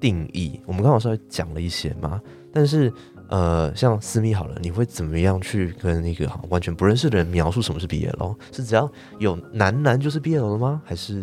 [0.00, 2.90] 定义，我们刚好稍微讲了一些嘛，但是
[3.28, 10.82] 呃，像私密好了，你会怎么样去跟那个完全不认识的人描述什么是毕业楼是只要有男男就是毕业楼了吗？
[10.84, 11.22] 还是？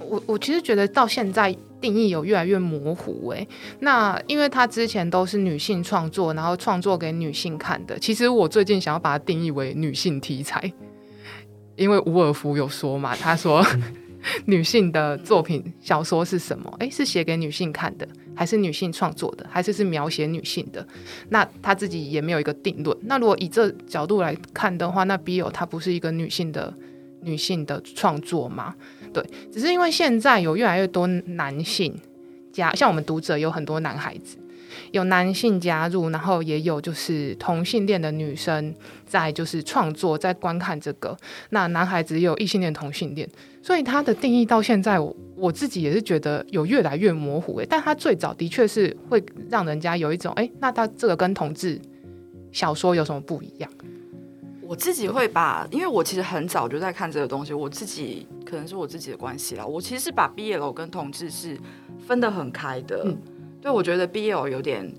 [0.00, 3.48] 我我其实觉得到现在定义有越来越模糊诶。
[3.80, 7.98] 那因为他之前都是女性创作，然后创作给女性看的。
[7.98, 10.72] 其实我最近想要把它定义为女性题材，
[11.76, 13.64] 因为伍尔夫有说嘛，他说
[14.46, 16.74] 女性的作品小说是什么？
[16.78, 20.86] 诶，是写给女性看的，还是女性创作的，还是是描写女性的？
[21.28, 22.96] 那他自己也没有一个定论。
[23.02, 26.72] 那如果以这角度来看的话，那 BL 它不是一个女性的
[27.22, 28.74] 女性的创作吗？
[29.12, 31.94] 对，只是因为现在有越来越多男性
[32.52, 34.36] 加，像我们读者有很多男孩子，
[34.92, 38.74] 有男性加入，然后也有就是同性恋的女生
[39.06, 41.16] 在就是创作，在观看这个。
[41.50, 43.28] 那男孩子也有异性恋、同性恋，
[43.62, 47.66] 所以它的定义到现在，我我自己也是觉得有越来越模糊诶。
[47.68, 51.80] 但他最早的确是会让人家有一种哎，那他这个跟同志
[52.52, 53.70] 小说有什么不一样？
[54.66, 59.66] 我自己会把，因为我其实很早就在看这个东西，我自己可能是我自己的关系啦。
[59.66, 61.58] 我其实是把 BL 跟同志是
[62.06, 63.14] 分得很开的。
[63.64, 64.92] 对，我觉得 BL 有点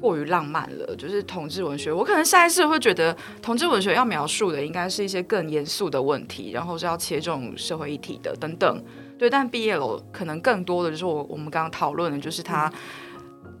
[0.00, 1.92] 过于浪漫了，就是同志文学。
[1.92, 8.82] 我可能下一次会觉得同志文学要描述的应该是一些更严肃的问题，然后是要切中社会议题的等等。
[9.18, 12.72] 对，但 BL 可能更多的就是我我们刚刚讨论的，就是它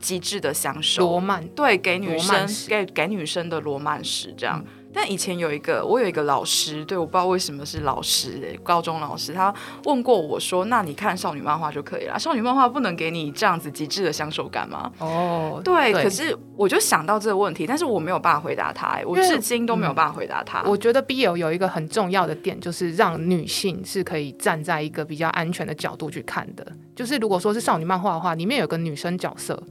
[0.00, 4.64] 极致的享受，罗曼，对，给女生给给女生的罗曼史这样。
[4.98, 9.54] 但以前有一个，我有一个老师，对，我不知道为什么是老师，高中老师，他
[9.84, 20.62] 问过我说：“那你看少女漫画就可以了，少女漫画不能给你这样子极致的享受感吗？”哦，对，可是我就想到这个问题，但是我没有办法回答他，我至今都没有办法回答他。
[20.62, 26.66] 我觉得 BL 有一个很重要的点，就是让女性是可以站在一个比较安全的角度去看的。
[26.94, 29.62] 就是如果说是少女漫画的话，里面有个女生角色，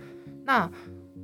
[0.46, 0.70] 那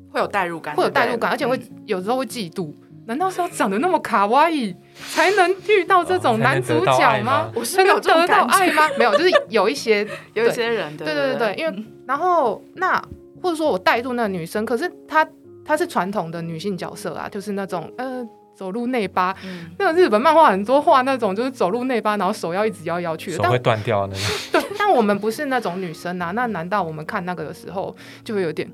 [0.10, 2.74] 会有代入感，会有代入感，而且会有时候会嫉妒。
[3.08, 4.74] 难道是要长得那么卡哇伊
[5.10, 7.52] 才能遇到这种男主角吗？
[7.56, 8.88] 我是有得到爱吗？
[8.98, 13.02] 没有，就是有一些有一些人， 对对对对，因为然后那
[13.42, 15.28] 或者说我带入那个女生，可是她
[15.66, 18.24] 她是传统的女性角色啊，就是那种呃
[18.56, 19.36] 走路内八，
[19.80, 24.24] 那个日本漫画很多画那种就是走路内八，然后手要一直摇摇去，手会断掉那种。
[24.52, 28.70] 对，但我们不是那种女生啊，那难道我们看那个的时候就会有点？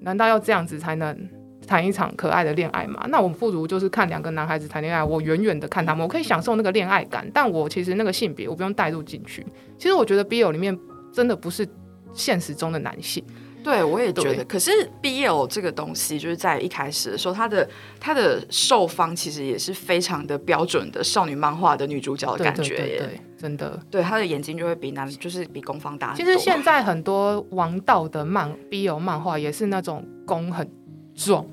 [0.00, 1.28] 难道要这样子才能？
[1.66, 3.04] 谈一场可爱的恋爱嘛？
[3.08, 9.44] 那我们不如就是看两个男孩子谈恋爱，我远远的看他们，我可以享受那个恋爱感，但我其实那个性别我不用带入进去。
[9.76, 10.78] 其实我觉得 BL 里面
[11.12, 11.66] 真的不是
[12.12, 13.24] 现实中的男性。
[13.64, 14.44] 对，我也觉得。
[14.44, 14.70] 可是
[15.02, 22.98] BL 这个东西，就是在一开始的时候，它的它的受方其实也是非常的标准的少女漫画的女主角的感觉耶。
[22.98, 23.76] 对，真的。
[23.90, 26.14] 对，她的眼睛就会比男，就是比攻方大。
[26.14, 30.70] 其实现在很多王道的漫 BL 漫画也是那种攻很
[31.16, 31.44] 壮。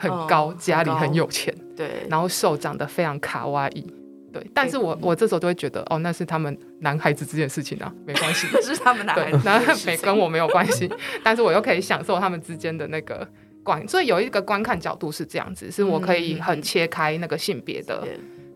[0.00, 3.86] 很高，家里很有钱，对，然后瘦长得非常卡哇伊，
[4.32, 4.44] 对。
[4.54, 10.90] 但是我我这时候就会觉得，哦，那是他们男孩子之间的事情啊，没关系， 是他们男孩子，那没跟我没有关系。
[11.22, 13.28] 但是我又可以享受他们之间的那个
[13.62, 18.08] 观，所以有一个观看角度是这样子，是我可以很切开那个性别的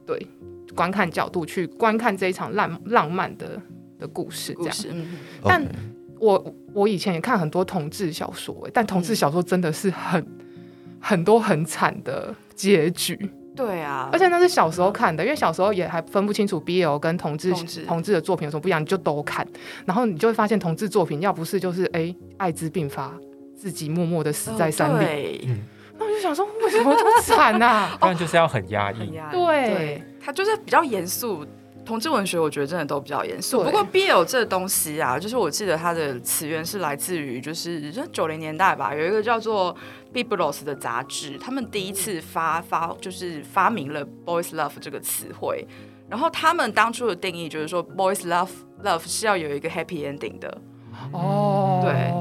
[0.07, 0.27] 对
[0.75, 3.61] 观看角度去观看这一场浪浪漫的
[3.99, 5.07] 的故事，这样。
[5.45, 5.63] 但
[6.19, 10.27] 我我以前也看很多同志小说，但同志小说真的是很。
[11.07, 13.15] 很多很惨的结局，
[13.55, 17.53] 对啊，而且那是小时候看的，因为小时候也还分不清楚 BL 跟同志
[17.87, 18.13] 同志。
[18.15, 19.47] 的作品有什么不一样，你就都看，
[19.85, 23.13] 然后你就会发现同志作品要不是就是哎艾滋病发，
[23.55, 25.51] 自己默默的死在山里，
[25.99, 27.95] 那我就想说为什么这么惨啊？
[28.01, 31.45] 不然就是要很压抑，对，他就是比较严肃。
[31.85, 33.63] 同志文学，我觉得真的都比较严肃。
[33.63, 39.77] 不过 BL 这东西啊，就是我记得它的词源是来自于，就是九零年代吧，有一个叫做
[40.13, 45.67] Biblos 的杂志，他们第一次发发就是发明了 Boys Love 这个词汇。
[46.09, 48.51] 然后他们当初的定义就是说，Boys Love
[48.83, 50.59] Love 是要有一个 Happy Ending 的。
[51.13, 52.13] 哦，对。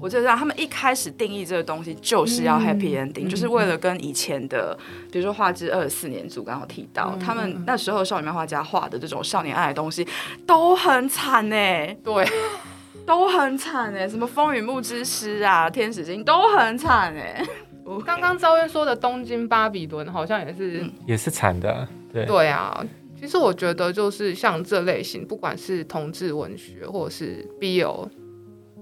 [0.00, 4.76] 我就知道他们一开始定义这个东西就是要 happy ending，就是为了跟以前的，
[5.12, 10.06] 比如说画质二十四年组刚好提到，他们那时候少女漫画家画的这种少年爱的东西
[10.46, 11.56] 都很惨呢，
[12.02, 12.26] 对，
[13.06, 17.44] 都很惨哎，什么风雨木之师啊，天使心都很惨哎。
[18.06, 22.86] 刚刚赵渊说的《东京巴比伦》好像也是，嗯也是惨的，对，对啊。
[23.18, 28.08] 其实我觉得就是像这类型，不管是同志文学或者是 BL，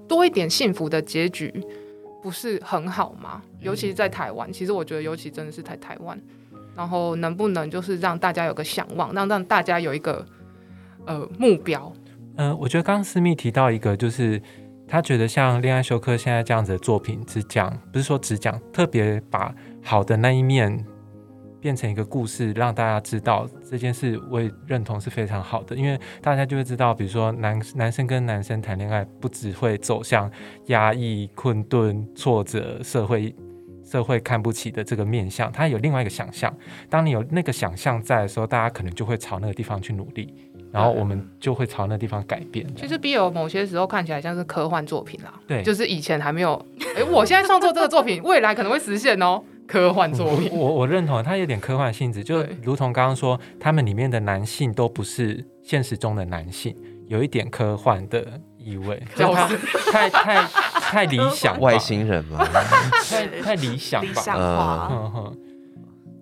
[0.09, 1.53] 多一点幸福的结局，
[2.23, 3.43] 不是很好吗？
[3.61, 6.21] 尤其是在台湾，其实我觉得尤其真的是在台湾，
[6.75, 10.25] 然后能不能就是让大家有个向往，让让大家有一个
[11.07, 11.93] 呃目标，
[12.37, 14.41] 嗯、我觉得刚刚思密提到一个，就是
[14.87, 20.85] 他觉得像恋爱休克现在这样子的作品，只讲不是说只讲，特别把好的那一面
[21.61, 30.31] 变成一个故事，让大家知道这件事，我也认同是非常好的，因为大家就会知道，比如说男男生跟男生谈恋爱，不只会走向
[30.67, 33.35] 压抑、困顿、挫折、社会。
[33.91, 36.55] 社会看不起的这个面向，他有另外一个想象。
[36.91, 40.35] 当你有那个想象在的时候，大家可能就会朝那个地方去努力，
[40.71, 42.67] 然后我们就会朝那个地方改变。
[42.77, 46.63] 其实 BL 某些时候看起来像是科幻作品啦，对就是以前还没有，
[46.99, 50.51] 哎、我现在创作这个作品，未来可能会实现哦，科幻作品。
[50.51, 56.75] 我我认同，它有点科幻性质，就如同刚刚说，他们里面的男性都不是现实中的男性，
[57.07, 58.27] 有一点科幻的
[58.57, 59.47] 意味，就他
[59.93, 60.43] 太太
[60.81, 62.45] 太理想，外星人嘛，
[63.09, 64.89] 太太理想吧，理想化。
[64.91, 65.37] 嗯哼，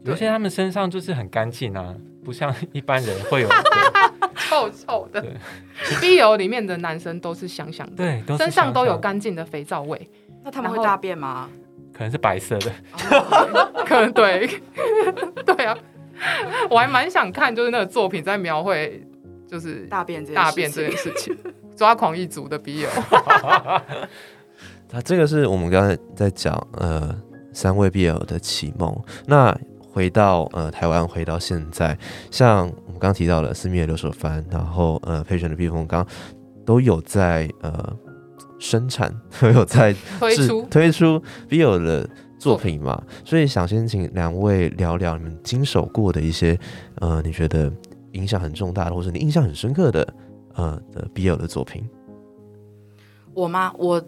[0.04, 3.48] 有些他们身上就是很干净啊，不像一般人会有。
[4.48, 5.32] 臭臭的对。
[5.98, 10.08] BL 里面的男生都是香香的，对，身上都有干净的肥皂味，
[10.44, 11.48] 那他们会大便吗？
[11.96, 12.70] 可能是白色的，
[13.86, 14.46] 可能对，
[15.46, 15.74] 对啊，
[16.68, 19.02] 我还蛮想看，就是那个作品在描绘，
[19.48, 22.86] 就是大便这件大便这事情件事情，抓狂一族的 BL，
[24.92, 27.18] 那这个是我们刚才在讲呃
[27.54, 28.94] 三位 BL 的启蒙。
[29.26, 29.58] 那
[29.90, 31.96] 回到呃台湾，回到现在，
[32.30, 36.06] 像我们刚刚提到了斯密的刘守番，然后呃佩璇的避风港，
[36.66, 37.96] 都有在呃
[38.58, 43.02] 生产，都 有在制推出推出 BL 的作品嘛。
[43.24, 46.58] 所以想先请两位聊聊你们经手过的一些
[47.00, 47.72] 呃你觉得
[48.12, 50.14] 影响很重大的，或者你印象很深刻的
[50.54, 51.84] 呃的 BL 的作品。
[53.34, 53.72] 我吗？
[53.76, 54.02] 我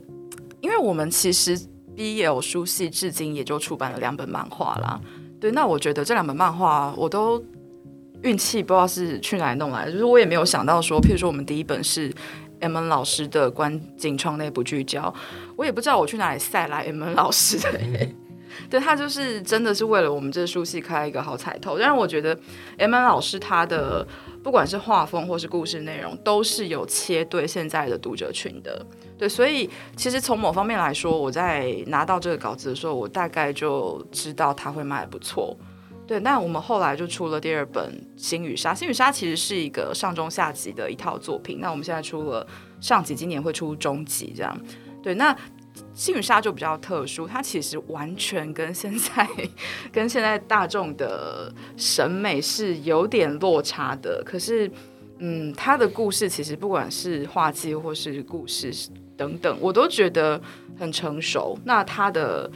[0.61, 1.59] 因为我们其实
[1.95, 5.01] BL 书系至今也就出版了两本漫画啦。
[5.39, 7.43] 对，那我觉得这两本漫画我都
[8.23, 12.13] 运气不知道是去哪里弄来的，就是我也没有想到说，譬如说我们第一本是
[12.61, 15.13] M N 老师的观景窗内不聚焦，
[15.57, 17.59] 我也不知道我去哪里塞来 M N 老师。
[18.69, 22.37] 对他就是真的是为了我们这书系开一个好彩头，但是我觉得
[22.79, 24.07] M N 老师他的
[24.43, 28.85] 不管是画风或是故事内容，都是有切对现在的读者群的。
[29.17, 35.57] 对，所以其实从某方面来说，我在拿到这个稿子的时候，我大概就知道他会卖的不错。
[36.09, 37.85] 对，那我们后来就出了第二本
[38.17, 41.59] 《星与沙》，《星与沙》其实是一个上中下集的一套作品。
[41.61, 42.47] 那我们现在出了
[42.81, 44.59] 上集，今年会出中集，这样。
[45.03, 45.35] 对，那
[45.93, 49.29] 《星与沙》就比较特殊，它其实完全跟现在
[49.93, 54.23] 跟现在大众的审美是有点落差的。
[54.25, 54.71] 可是，
[55.19, 58.73] 嗯，它的故事其实不管是画技或是故事
[59.15, 60.41] 等等，我都觉得
[60.79, 61.59] 很成熟。
[61.67, 62.51] 那它的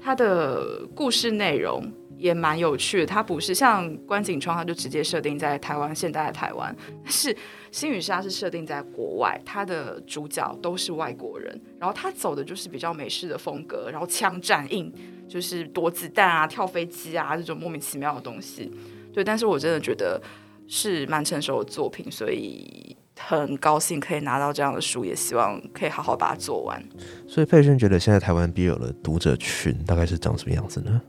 [0.00, 1.84] 它的故事内容
[2.22, 7.36] 也蛮有趣的，它不是像关景窗，它就直接设定在台湾，现代的台湾，但 是
[7.72, 14.92] 星与沙是设定在国外，它的主角都是外国人，然后他走的就是比较美式的风格，然后枪战硬，
[15.28, 18.72] 就是躲子弹啊、跳飞机啊这种莫名其妙的东西。
[19.12, 20.22] 对，但是我真的觉得
[20.68, 26.80] 是蛮成熟的作品，所以很高兴可以拿到这样的书，也希望可以好好把它做完。
[27.26, 31.02] 所以佩轩觉得现在台湾 BL 的读者群大概是长什么样子呢？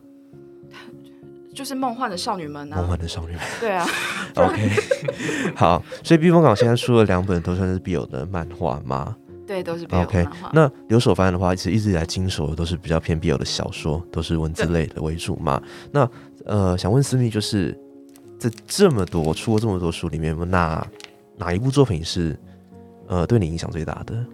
[1.53, 3.41] 就是梦幻的少女们梦啊，幻的少女们。
[3.59, 3.85] 对啊，
[4.35, 4.69] OK，
[5.55, 10.51] 好，所以避风港现在出了两本都算是必有的漫画吗对，都是画。
[10.53, 15.61] 那留守番的话，其实一直以来经手的都是比较偏必有的小说，都是文字类的为主嘛。
[15.91, 16.09] 那
[16.45, 17.77] 呃，想问思密，就是
[18.39, 20.87] 在这么多出过这么多书里面，哪
[21.37, 22.39] 哪一部作品是
[23.07, 24.25] 呃对你影响最大的？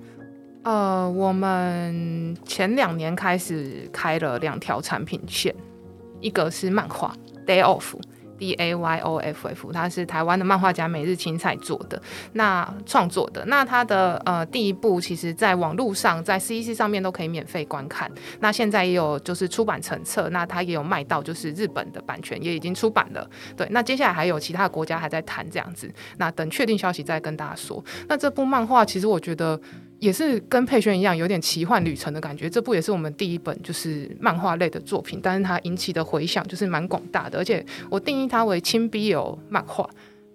[0.63, 5.53] 呃，我们前两年开始开了两条产品线，
[6.21, 7.91] 一个是漫画《Day Off》。
[8.39, 12.01] D A Y O F F，它是台湾的漫画家每日青菜做的，
[12.32, 13.43] 那创作的。
[13.47, 18.10] 那它的呃第一部，其实在网络上，在 CEC 上面都可以免费观看。
[18.39, 23.30] 那现在也有就是出版成册，那它也有卖到就是日本的版权也已经出版了。
[23.57, 25.93] 对，那接下来还有其他的国家还在谈这样子。
[26.15, 27.84] 那等确定消息再跟大家说。
[28.07, 29.59] 那这部漫画其实我觉得。
[30.00, 32.50] 也是跟佩轩一样，有点奇幻旅程的感觉。
[32.50, 37.38] 这部也是我们第一本就是漫画类的作品，但是它引起的回响就是蛮广大的。
[37.38, 39.89] 而且我定义它为亲笔友漫画，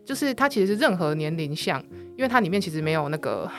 [0.05, 1.83] 就是它其实是任何年龄向，
[2.17, 3.51] 因为它里面其实没有那个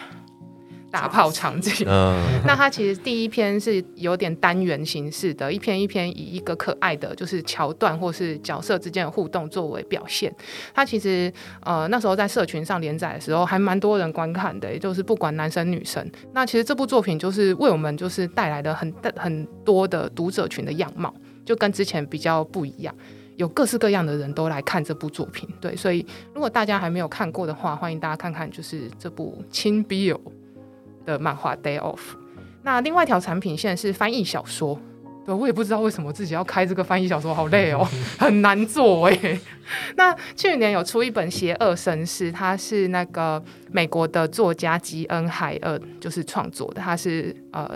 [0.95, 1.85] 打炮场景。
[1.89, 10.33] 嗯， 那它其实第一篇是有点单元形式的，一篇一篇以一个可爱的就是桥段或是角色之间的互动作为表现。
[10.73, 11.31] 它其实
[11.61, 16.09] 呃那时候在社群上连载的时候，还蛮多人观看的，也就是不管男生女生。
[16.33, 22.95] 那其实这部作品就是为我们就是带来了很 很多的读者群的样貌，就跟之前比较不一样。
[23.37, 30.17] 有各式各样的人都来看这部作品，对，所以如果大家还没有看过的话，欢迎大家看看，就是这部亲 BL
[31.05, 31.95] 的漫画《Day Off》。
[32.63, 34.79] 那另外一条产品线是翻译小说，
[35.25, 37.87] 对我也不知道为什么自己要开这个翻译小说，好累哦，
[38.17, 39.39] 很难做哎。
[39.95, 43.41] 那去年有出一本《邪恶绅士》，他是那个
[43.71, 47.69] 美国的作家吉恩海尔就是创作的，他是呃。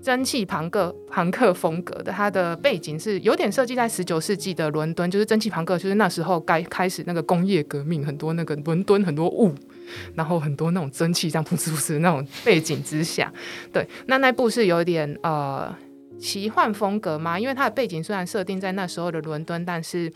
[0.00, 9.52] 蒸汽朋克朋克风格的，它的背景是有点设计在十九世纪的伦敦，就是蒸汽朋克，就是那时候该开始那个工业革命，很多那个伦敦很多雾，
[10.14, 13.32] 然后很多那种蒸汽这样噗呲噗呲那种背景之下，
[13.72, 15.74] 对，那那部是有点呃
[16.18, 20.12] 奇幻风格嘛，因为它的背景虽然设定在那时候的伦敦，但是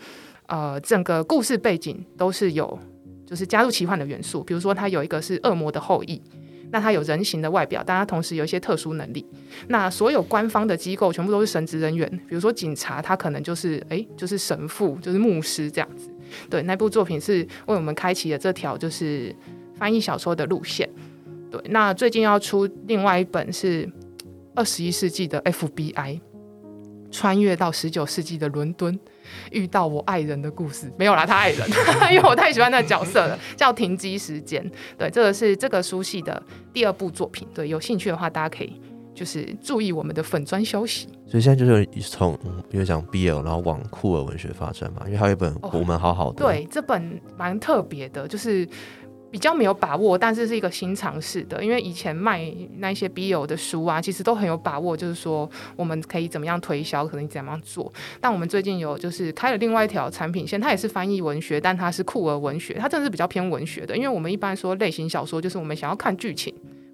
[0.47, 2.77] 呃整个故事背景都是有
[3.25, 6.21] 就是加入奇幻的元素，比如说它有一个是恶魔的后裔。
[6.75, 9.23] 那他有人形的外表，但他同时有一些特殊能力。
[9.67, 16.09] 那所有官方的机构全部都是神职人员，比如说警察，他可能就是哎，就是神父，就是牧师这样子。
[16.49, 19.35] 对，那部作品是为我们开启了这条就是
[19.75, 20.89] 翻译小说的路线。
[21.51, 23.87] 对，那最近要出另外一本是
[24.55, 26.19] 二十一世纪的 FBI，
[27.11, 28.99] 穿越到十九世纪的伦敦。
[29.51, 31.67] 遇到我爱人的故事没有啦，他爱人，
[32.11, 34.63] 因为我太喜欢那个角色了，叫停机时间。
[34.97, 36.43] 对，这个是这个书系的
[36.73, 37.47] 第二部作品。
[37.53, 38.79] 对，有兴趣的话，大家可以
[39.15, 41.07] 就是注意我们的粉砖消息。
[41.25, 42.37] 所以现在就是从
[42.71, 45.03] 因为讲 BL，然后往酷儿文学发展嘛。
[45.05, 48.67] 因为还有一本我们好好的，对，这本蛮特别的，就是。
[49.33, 51.63] 比较没有把握，但是是一个新尝试的。
[51.63, 57.91] 因为以前卖那些 B 友的书啊，其实都很有把握，就是说我们可以怎么样推销，可能怎么样做。
[58.21, 63.97] 但我们最近有就是开了另外一条产品线，它也是翻译文学，但它是酷儿文学，它真的是比较偏文学的。
[63.97, 66.53] 因为我们一般说类型小说，就是我们想要看剧情。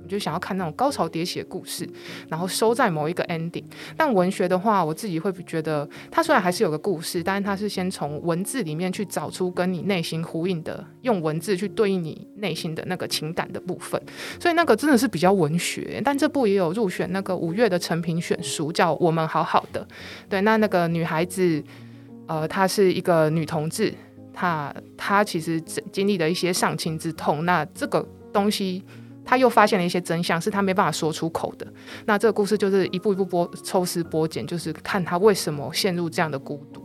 [0.09, 1.87] 就想要看那种高潮迭起的故事，
[2.27, 3.63] 然后收在某一个 ending。
[3.95, 14.01] 但文学的话，我自己会觉得，它虽然还是有个故事，但是它是先从文字里面去找出跟你内心呼应的，用文字去对应你内心的那个情感的部分。
[14.39, 16.01] 所以那个真的是比较文学。
[16.03, 19.81] 但这部也有入选那个五月的成品选书，叫《我们好好的》。
[20.27, 21.63] 对，那那个女孩子，
[22.27, 23.93] 呃，她是一个女同志，
[24.33, 27.45] 她她其实经历了一些丧亲之痛。
[27.45, 28.83] 那这个东西。
[29.29, 31.67] 他又发现了一些真相，是他没办法说出口的。
[32.07, 36.83] 那这个故事就是一步一步剥抽丝剥茧，就是看他为什么陷入这样的孤独。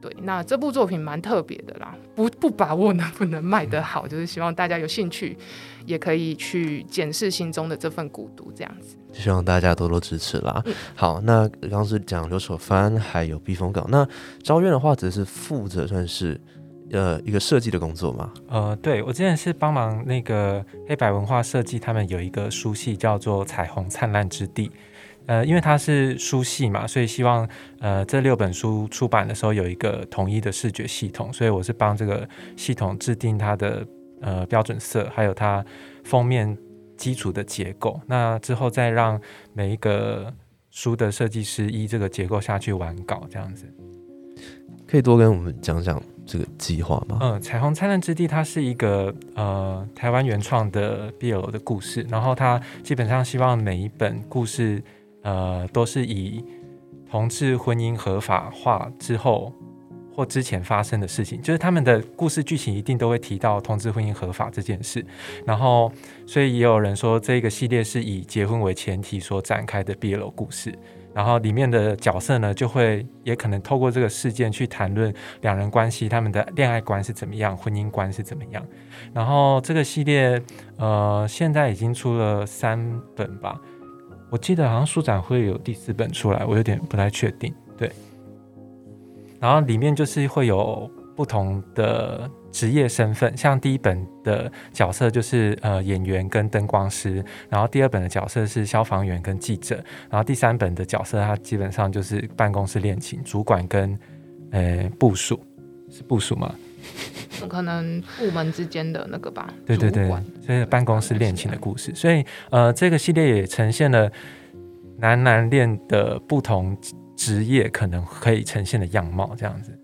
[0.00, 5.36] 对，那这部作品蛮特别的啦，不不把握能不能卖得好，就是希望大家有兴趣
[5.84, 8.96] 也可以去检视心中的这份孤独，这样子。
[9.12, 10.62] 希望大家多多支持啦。
[10.94, 13.84] 好，那刚刚是讲刘守番，还有避风港。
[13.90, 14.06] 那
[14.44, 16.40] 招院的话，只是负责算是。
[16.92, 18.32] 呃，一个设计的工作吗？
[18.48, 24.68] 呃，对我之前是帮忙那个黑白文化设计，他们有一个书系叫做《彩虹灿烂之地》。
[25.26, 33.86] 呃，因为它是书系嘛，所以希望呃这六本书出版的时候有一个统一的视觉系统，所以我是帮这个系统制定它的
[34.20, 35.64] 呃标准色，还有它
[36.04, 36.58] 封面
[36.96, 38.00] 基础的结构。
[38.06, 39.18] 那之后再让
[39.54, 40.30] 每一个
[40.70, 43.72] 书的设计师依这个结构下去完稿，这样子。
[44.92, 46.00] 可以多跟我们讲讲。
[46.24, 47.18] 这个计划吗？
[47.20, 54.80] 嗯，彩虹灿烂之地它是一个呃台湾原创的 BL 的故事，然后它基本上希望每一本故事
[55.22, 56.44] 呃都是以
[57.10, 59.52] 同志婚姻合法化之后
[60.14, 65.04] 或之前发生的事情，就是他们的故事剧情一定都会提到同志婚姻合法这件事，
[65.44, 65.90] 然后
[66.24, 70.72] 所以也有人说这个系列是以结婚为前提所展开的 BL 故事。
[71.14, 78.64] 然后里面的角色呢，就会也可能透过这个事件去谈论两人关系，他们的恋爱观是怎么样，婚姻观是怎么样。
[79.12, 80.42] 然后这个系列，
[80.76, 82.78] 呃，现在已经出了三
[83.14, 83.60] 本吧，
[84.30, 87.54] 我记得好像书展会有第四本出来，我有点不太确定。
[87.76, 87.90] 对，
[89.40, 92.30] 然后里面就是会有不同的。
[92.52, 103.98] 职业身份，像第一本的角色就是呃演员跟灯光师，然后第二本的角色是消防员跟记者，然后第三本的角色他基本上就是办公室恋情，主管跟
[104.50, 105.44] 呃部署
[105.90, 106.54] 是部署吗？
[107.48, 109.52] 可能部门之间的那个吧。
[109.64, 110.08] 对对对，
[110.44, 114.10] 所以办公室恋情的故事，所以呃这个系列也呈现了
[114.98, 116.76] 男男恋的不同
[117.16, 119.76] 职业可能可以呈现的样貌，这样子。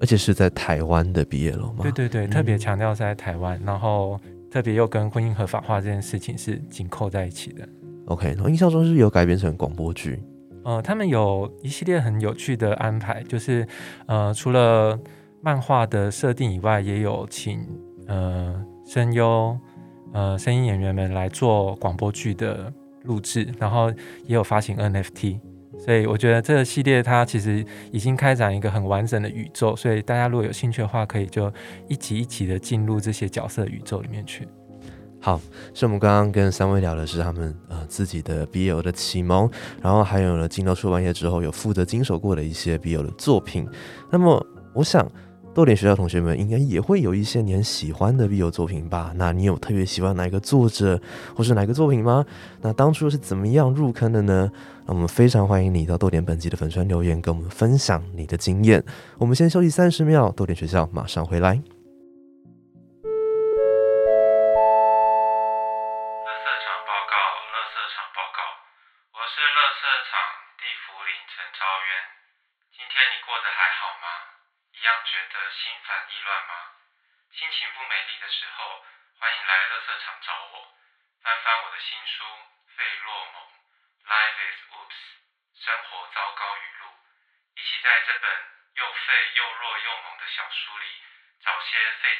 [0.00, 1.78] 而且是在台湾的毕业楼吗？
[1.82, 4.20] 对对对，特别强调在台湾，然后
[4.50, 7.68] 特别又跟婚姻合法化这件事情是紧扣在一起的。
[8.06, 10.22] OK，我印象中是有改编成广播剧。
[10.64, 13.66] 呃，他们有一系列很有趣的安排，就是
[14.06, 14.98] 呃，除了
[15.40, 17.66] 漫画的设定以外，也有请
[18.06, 19.58] 呃声优、
[20.12, 22.72] 呃声音演员们来做广播剧的
[23.02, 23.90] 录制，然后
[24.26, 25.38] 也有发行 NFT。
[25.78, 31.52] 所以我觉得这个系列它其实已经开展一个很完整的宇宙，所以大家如果有兴趣的话，可以就
[31.88, 34.48] 一集一集的进入这些角色宇宙里面去。
[35.20, 35.40] 好，
[35.72, 39.50] 是我们刚刚跟三位聊的是他们呃自己的 BL 的启蒙，
[39.80, 43.66] 然后还有呢进到出版业之后有负责经手过的一些 BL 的作品。
[44.10, 45.10] 那么我想
[45.54, 49.12] 豆点学校同学们应该也会有一些你很喜欢的 BL 作品吧？
[49.16, 51.00] 那你有特别喜欢哪一个作者
[51.34, 52.26] 或是哪个作品吗？
[52.60, 54.50] 那当初是怎么样入坑的呢？
[54.86, 58.84] 那我们非常欢迎你到豆点本集的粉圈留言，跟我们分享你的经验。
[59.18, 61.60] 我们先休息三十秒，豆点学校马上回来。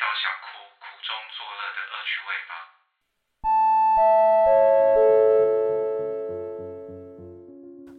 [0.01, 0.47] 到想哭、
[0.81, 2.53] 苦中作乐的恶趣味吧。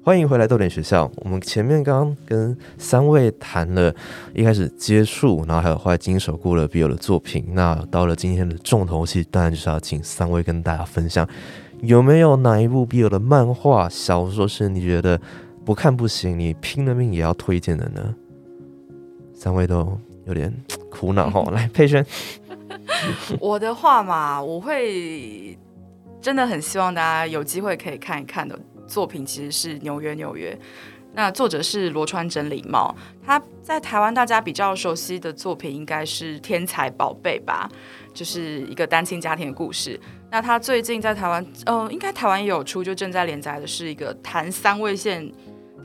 [0.03, 1.09] 欢迎回来豆点学校。
[1.17, 3.93] 我们前面刚刚跟三位谈了
[4.33, 7.45] 一开始接触，然后还有后来经手过了 BL 的作品。
[7.53, 11.27] 那到了今天的重头戏，当然就是要请三位跟大家分享，
[11.81, 15.19] 有没有哪一部 BL 的漫画、小说是你觉得
[15.65, 18.15] 不看不行，你拼了命也要推荐的呢？
[19.33, 20.53] 三位都有点
[20.89, 21.43] 苦恼哈。
[21.51, 22.05] 来，佩轩，
[23.39, 25.57] 我的话嘛，我会
[26.21, 30.53] 真的很希望大家有机会可以看一看的作品，其实是《纽约纽约》。
[31.17, 32.93] 那作者是罗川真理茂，
[33.25, 37.69] 他在台湾大家比较熟悉的作品应该是《天才宝贝》吧，
[38.13, 39.97] 就是一个单亲家庭的故事。
[40.29, 45.31] 那他最近在台湾，呃，应该台湾也有出，就正在连载的是一个谈三位线。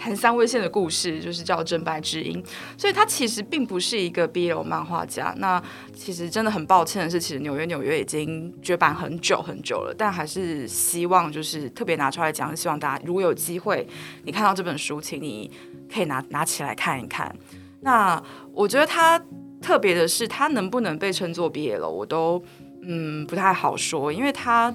[0.01, 2.43] 谈三位线的故事，就是叫《真白之音》，
[2.81, 5.35] 所以他其实并不是一个 BL 漫画家。
[5.37, 5.63] 那
[5.95, 13.87] 其实真的很抱歉的是，其实纽约纽约已经绝版很久很久了，但还是希望就是特别拿出来讲，希望大家如果有机会，
[14.25, 15.51] 你看到这本书，请你
[15.93, 17.37] 可以拿拿起来看一看。
[17.83, 18.23] 那
[18.55, 19.23] 我觉得他
[19.61, 22.43] 特别的是，他能不能被称作 BL，我都
[22.83, 24.75] 嗯不太好说，因为他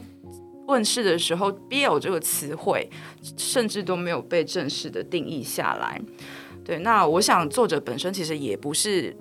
[0.67, 2.89] 问世的时候，BL 这个词汇
[3.37, 6.01] 甚至都没有被正式的定义下来。
[6.63, 9.15] 对，那我想作者本身其实也不是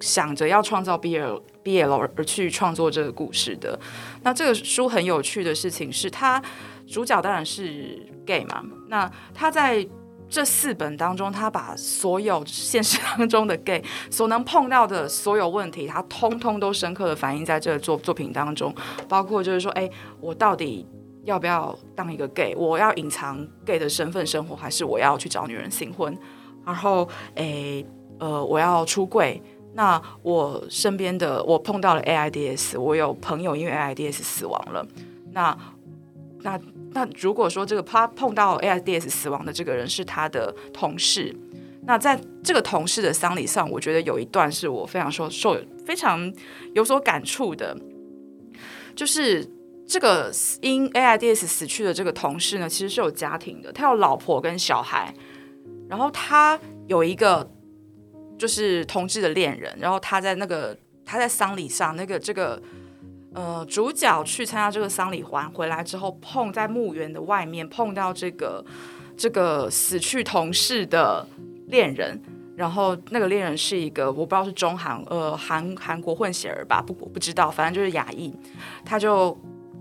[0.00, 3.78] 想着要创造 BL BL 而而去创作这个故事的。
[4.22, 6.42] 那这个书很有趣的事情是，他
[6.86, 9.86] 主角当然是 gay 嘛，那他在
[10.30, 18.72] 这四本当中，他把所有现实当中的 gay 所能碰到的所有问题，他通通都深刻的反映在这个作作品当中，
[19.08, 20.86] 包括就是说，哎，我到底
[21.24, 22.54] 要不要当一个 gay？
[22.56, 26.16] 我要隐藏 gay 的身份生活，还是我要去找女人新婚？
[26.64, 27.84] 然后，诶，
[28.20, 29.42] 呃，我要出柜。
[29.72, 34.86] 那我身边的我碰到了 AIDS，我有朋友因为 AIDS 死亡了。
[35.32, 35.56] 那
[36.42, 36.60] 那
[36.92, 41.34] 那如果说这个他碰到 AIDS 死亡的这个人是他的同事，
[41.84, 46.32] 那在这个同事的丧礼上，我觉得有一段是我非常受受非常
[46.74, 47.76] 有所感触的，
[48.94, 49.48] 就是
[49.86, 50.30] 这个
[50.60, 55.14] 因 AIDS 死去的这个同事呢，其实是有家庭的，他有老婆跟小孩，
[55.88, 57.50] 然后他有一个。
[58.40, 60.74] 就是同志的恋人，然后他在那个
[61.04, 62.58] 他在丧礼上，那个这个
[63.34, 68.64] 呃主角去参加这个丧礼完回来之后，碰在墓园的外面碰到这个
[69.16, 71.26] 这个死去同事的
[71.68, 72.20] 恋人，
[72.56, 78.34] 然后那个恋人是一个我不知道是中韩呃韩韩国混血儿吧，不我不知道，反正就是亚裔，
[78.84, 79.38] 他就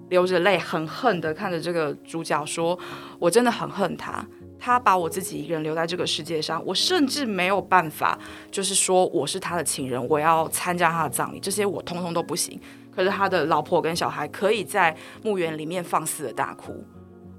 [0.09, 2.77] 流着泪很恨的看着这个主角说
[3.19, 4.25] ：“我真的很恨他。”
[4.61, 8.19] 他把我自己一个人留在这个世界上，我甚至没有办法，
[8.51, 12.59] 就是说我是他的情人，我要参加他的葬礼，这些我通通都不行。
[12.91, 16.83] 可是他的老婆跟小孩可以在墓园里面放肆的大哭，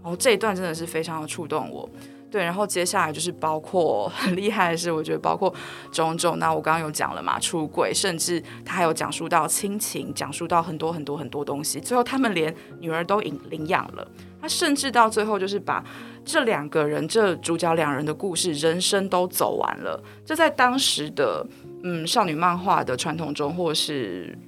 [0.03, 1.89] 然后这一段真的是非常的触动我。
[2.31, 5.53] 对，然后接下来就是包括很厉害的是，我觉得包括
[5.91, 6.39] 种种。
[6.39, 11.81] 那我刚刚有讲了嘛，出轨，甚至他还有讲述到亲情，讲述到很多很多很多东西。
[11.81, 14.09] 最后他们连女儿都领领养了，
[14.41, 15.85] 他甚至到最后就是把
[16.25, 20.01] 这两个人，这主角两人的故事，人生都走完了。
[20.25, 21.45] 这在当时的
[21.83, 24.39] 嗯少女漫画的传统中，或是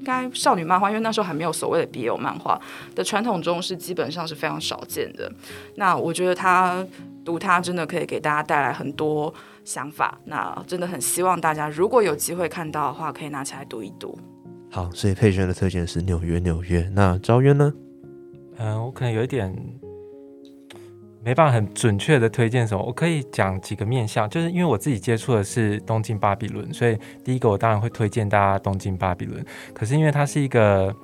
[0.00, 2.58] 应该少女漫画，因为那时候还没有所谓的 BL 漫画
[2.94, 5.30] 的传统中是基本上是非常少见的。
[5.76, 6.84] 那我觉得他
[7.22, 9.32] 读它真的可以给大家带来很多
[9.62, 10.18] 想法。
[10.24, 14.18] 那真的很希望大家如果有机会看到的话，可以拿起来读一读。
[14.70, 17.70] 好，所以佩轩的推荐是《纽约纽约》，那招渊呢？
[18.56, 19.54] 嗯，我可能有一点
[21.22, 29.44] 没办法很准确的推荐什么，我可以讲几个面向，就是因为我自己接触的是东京巴比伦，所以第一个我当然会推荐大家东京巴比伦。
[29.74, 30.94] 可是因为它是一个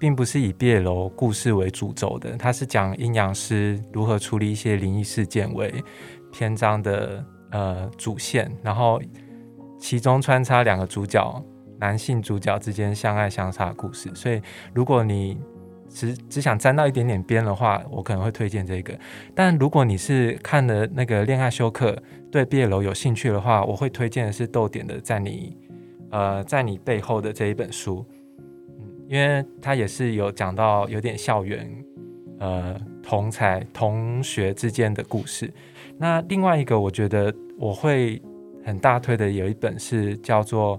[0.00, 5.72] 并不是以毕业楼故事为主轴的，它是讲阴阳师如何处理一些灵异事件为
[6.32, 9.00] 篇章的呃主线，然后
[9.78, 11.42] 其中穿插两个主角
[11.78, 14.42] 男性主角之间相爱相杀的故事，所以
[14.74, 15.38] 如果你
[15.96, 18.92] 只只想沾到一点点边的话，我可能会推荐这个。
[19.34, 21.96] 但如果你是看了那个恋爱休克，
[22.30, 25.56] 对毕业楼有兴趣的话，我会推荐的是豆点的在你
[26.10, 28.04] 呃在你背后的这一本书，
[28.78, 31.66] 嗯，因为它也是有讲到有点校园
[32.40, 35.50] 呃同才同学之间的故事。
[35.96, 38.20] 那另外一个我觉得我会
[38.62, 40.78] 很大推的有一本是叫做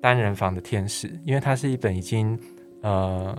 [0.00, 2.38] 单人房的天使，因为它是一本已经
[2.82, 3.36] 呃。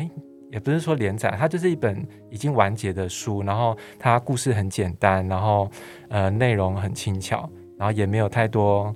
[0.00, 0.10] 哎，
[0.50, 5.70] 也不是说连载，它就是一本已经完结的书，然后它故事很简单，然后
[6.08, 8.94] 呃内容很轻巧，然后也没有太多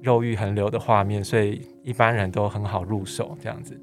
[0.00, 3.76] 肉欲横流的画面，所以一般人都很好入手这样子。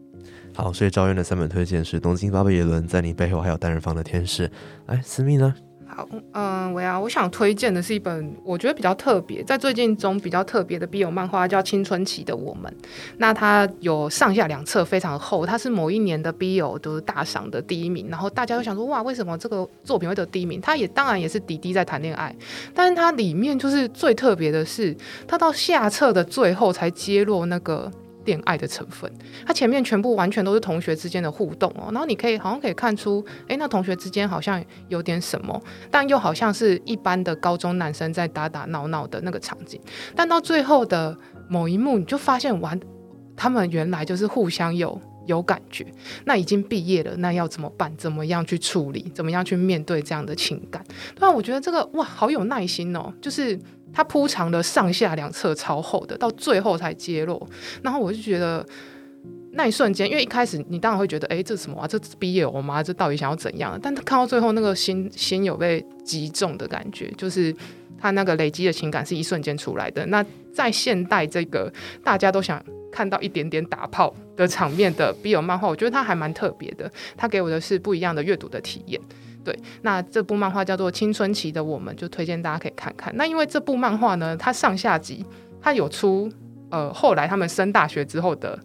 [0.55, 4.49] 好，所以赵渊的三本推荐是《东京巴比伦》，在你背后还有单人房的天使。
[4.85, 5.53] 哎，思密呢？
[5.89, 12.71] 好，嗯，我要我想推荐的是一本我觉得比较特别，在最近中比较特别的 BL 漫画，叫《青春期的我们》。
[13.17, 15.45] 那它有上下两册，非常厚。
[15.45, 20.61] 它是某一年的 BL 都是大赏的第一名，然后大家都想说，哇，为什么这个作品会得第一名？
[20.61, 22.33] 它也当然也是迪迪在谈恋爱，
[22.73, 24.95] 但是它里面就是最特别的是，
[25.27, 27.91] 它到下册的最后才揭露那个。
[28.25, 29.11] 恋爱的成分，
[29.45, 39.79] 它前面全部完全都是同学之间的互动哦，然后你可以好像可以看出，哎，那同学之间好像有点什么，但又好像是一般的高中男生在打打闹闹的那个场景，
[40.15, 41.17] 但到最后的
[41.47, 42.79] 某一幕，你就发现完，
[43.35, 45.85] 他们原来就是互相有有感觉，
[46.25, 47.91] 那已经毕业了，那要怎么办？
[47.97, 49.11] 怎么样去处理？
[49.15, 50.83] 怎么样去面对这样的情感？
[51.15, 53.59] 对啊，我觉得这个哇，好有耐心哦，就是。
[53.93, 57.45] 它铺长的上下两侧超厚的，到最后才揭露。
[57.83, 58.65] 然后我就觉得
[59.51, 61.87] 那一瞬间，因为一开始你当然会觉得，哎，这什么啊？
[61.87, 63.77] 这毕业我妈这到底想要怎样？
[63.81, 67.53] 但他看到最后那个心心有被击中的感觉，就是
[67.97, 70.05] 他那个累积的情感是一瞬间出来的。
[70.05, 70.23] 那
[70.53, 71.71] 在现代这个
[72.03, 76.91] 大家都想看到一点点打炮的场面的 BL 漫画，我觉得它还蛮特别的。
[77.17, 79.01] 它给我的是不一样的阅读的体验。
[79.43, 83.15] 对，那这部漫画叫做《青春期的我们》，就推荐大家可以看看。
[83.15, 85.25] 那因为这部漫画呢，它上下集
[85.61, 86.29] 它有出
[86.69, 88.59] 呃后来他们升大学之后的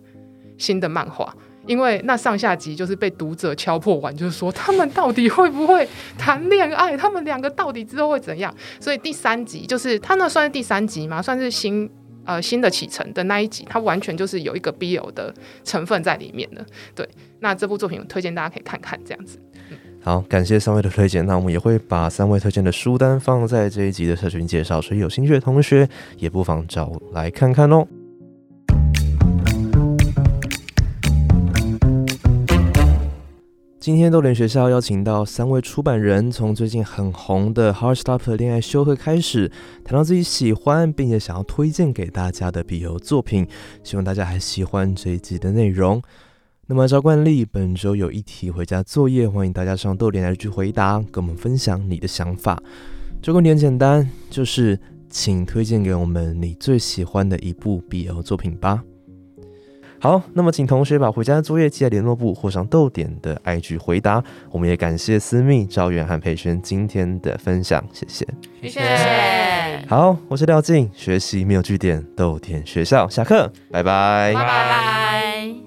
[0.58, 1.34] 新的漫画，
[1.66, 8.54] 因为那上下集就是被读者敲破完，就是说他们到底会不会谈恋爱，他们两个到底之后会怎样？
[8.80, 11.22] 所以第三集就是它那算是第三集吗？
[11.22, 11.88] 算是新
[12.24, 16.64] 呃新的启程的那一集，它完全就是有一个 BL 的成分在里面的。
[16.94, 17.08] 对，
[17.40, 19.38] 那这部作品推荐大家可以看看，这样子。
[20.06, 21.24] 好，感谢三位的推荐。
[21.24, 25.88] 那我们也会把三位推荐的书单放在这一集的社群介绍，所以有兴趣的同学
[26.18, 27.86] 也不妨找来看看哦。
[33.80, 39.50] 今天豆联学校邀请到三位出版人，从最近很红的《Heart Stop》的恋爱休克》开始，
[39.86, 43.48] 谈到自己喜欢并且想要推荐给大家的笔友作品，
[43.82, 46.02] 希望大家还喜欢这一集的内容。
[46.66, 52.62] 那么按照惯例，本周有一题回家作业，欢迎大家上豆点来去回答，跟我们分享你的想法。
[53.20, 54.78] 这个点简单，就是
[55.10, 58.82] 请推荐给我们你最喜欢的一部 BL 作品吧。
[59.98, 64.22] 好，那么请同学把回家作业寄在联络部或上豆点的 IG 回答。
[64.50, 68.26] 我们也感谢思密、赵远和培轩今天的分享，谢谢，
[68.62, 69.84] 谢谢。
[69.88, 75.63] 好，我是廖静，学习没有据点，豆点学校下课，拜拜，拜拜。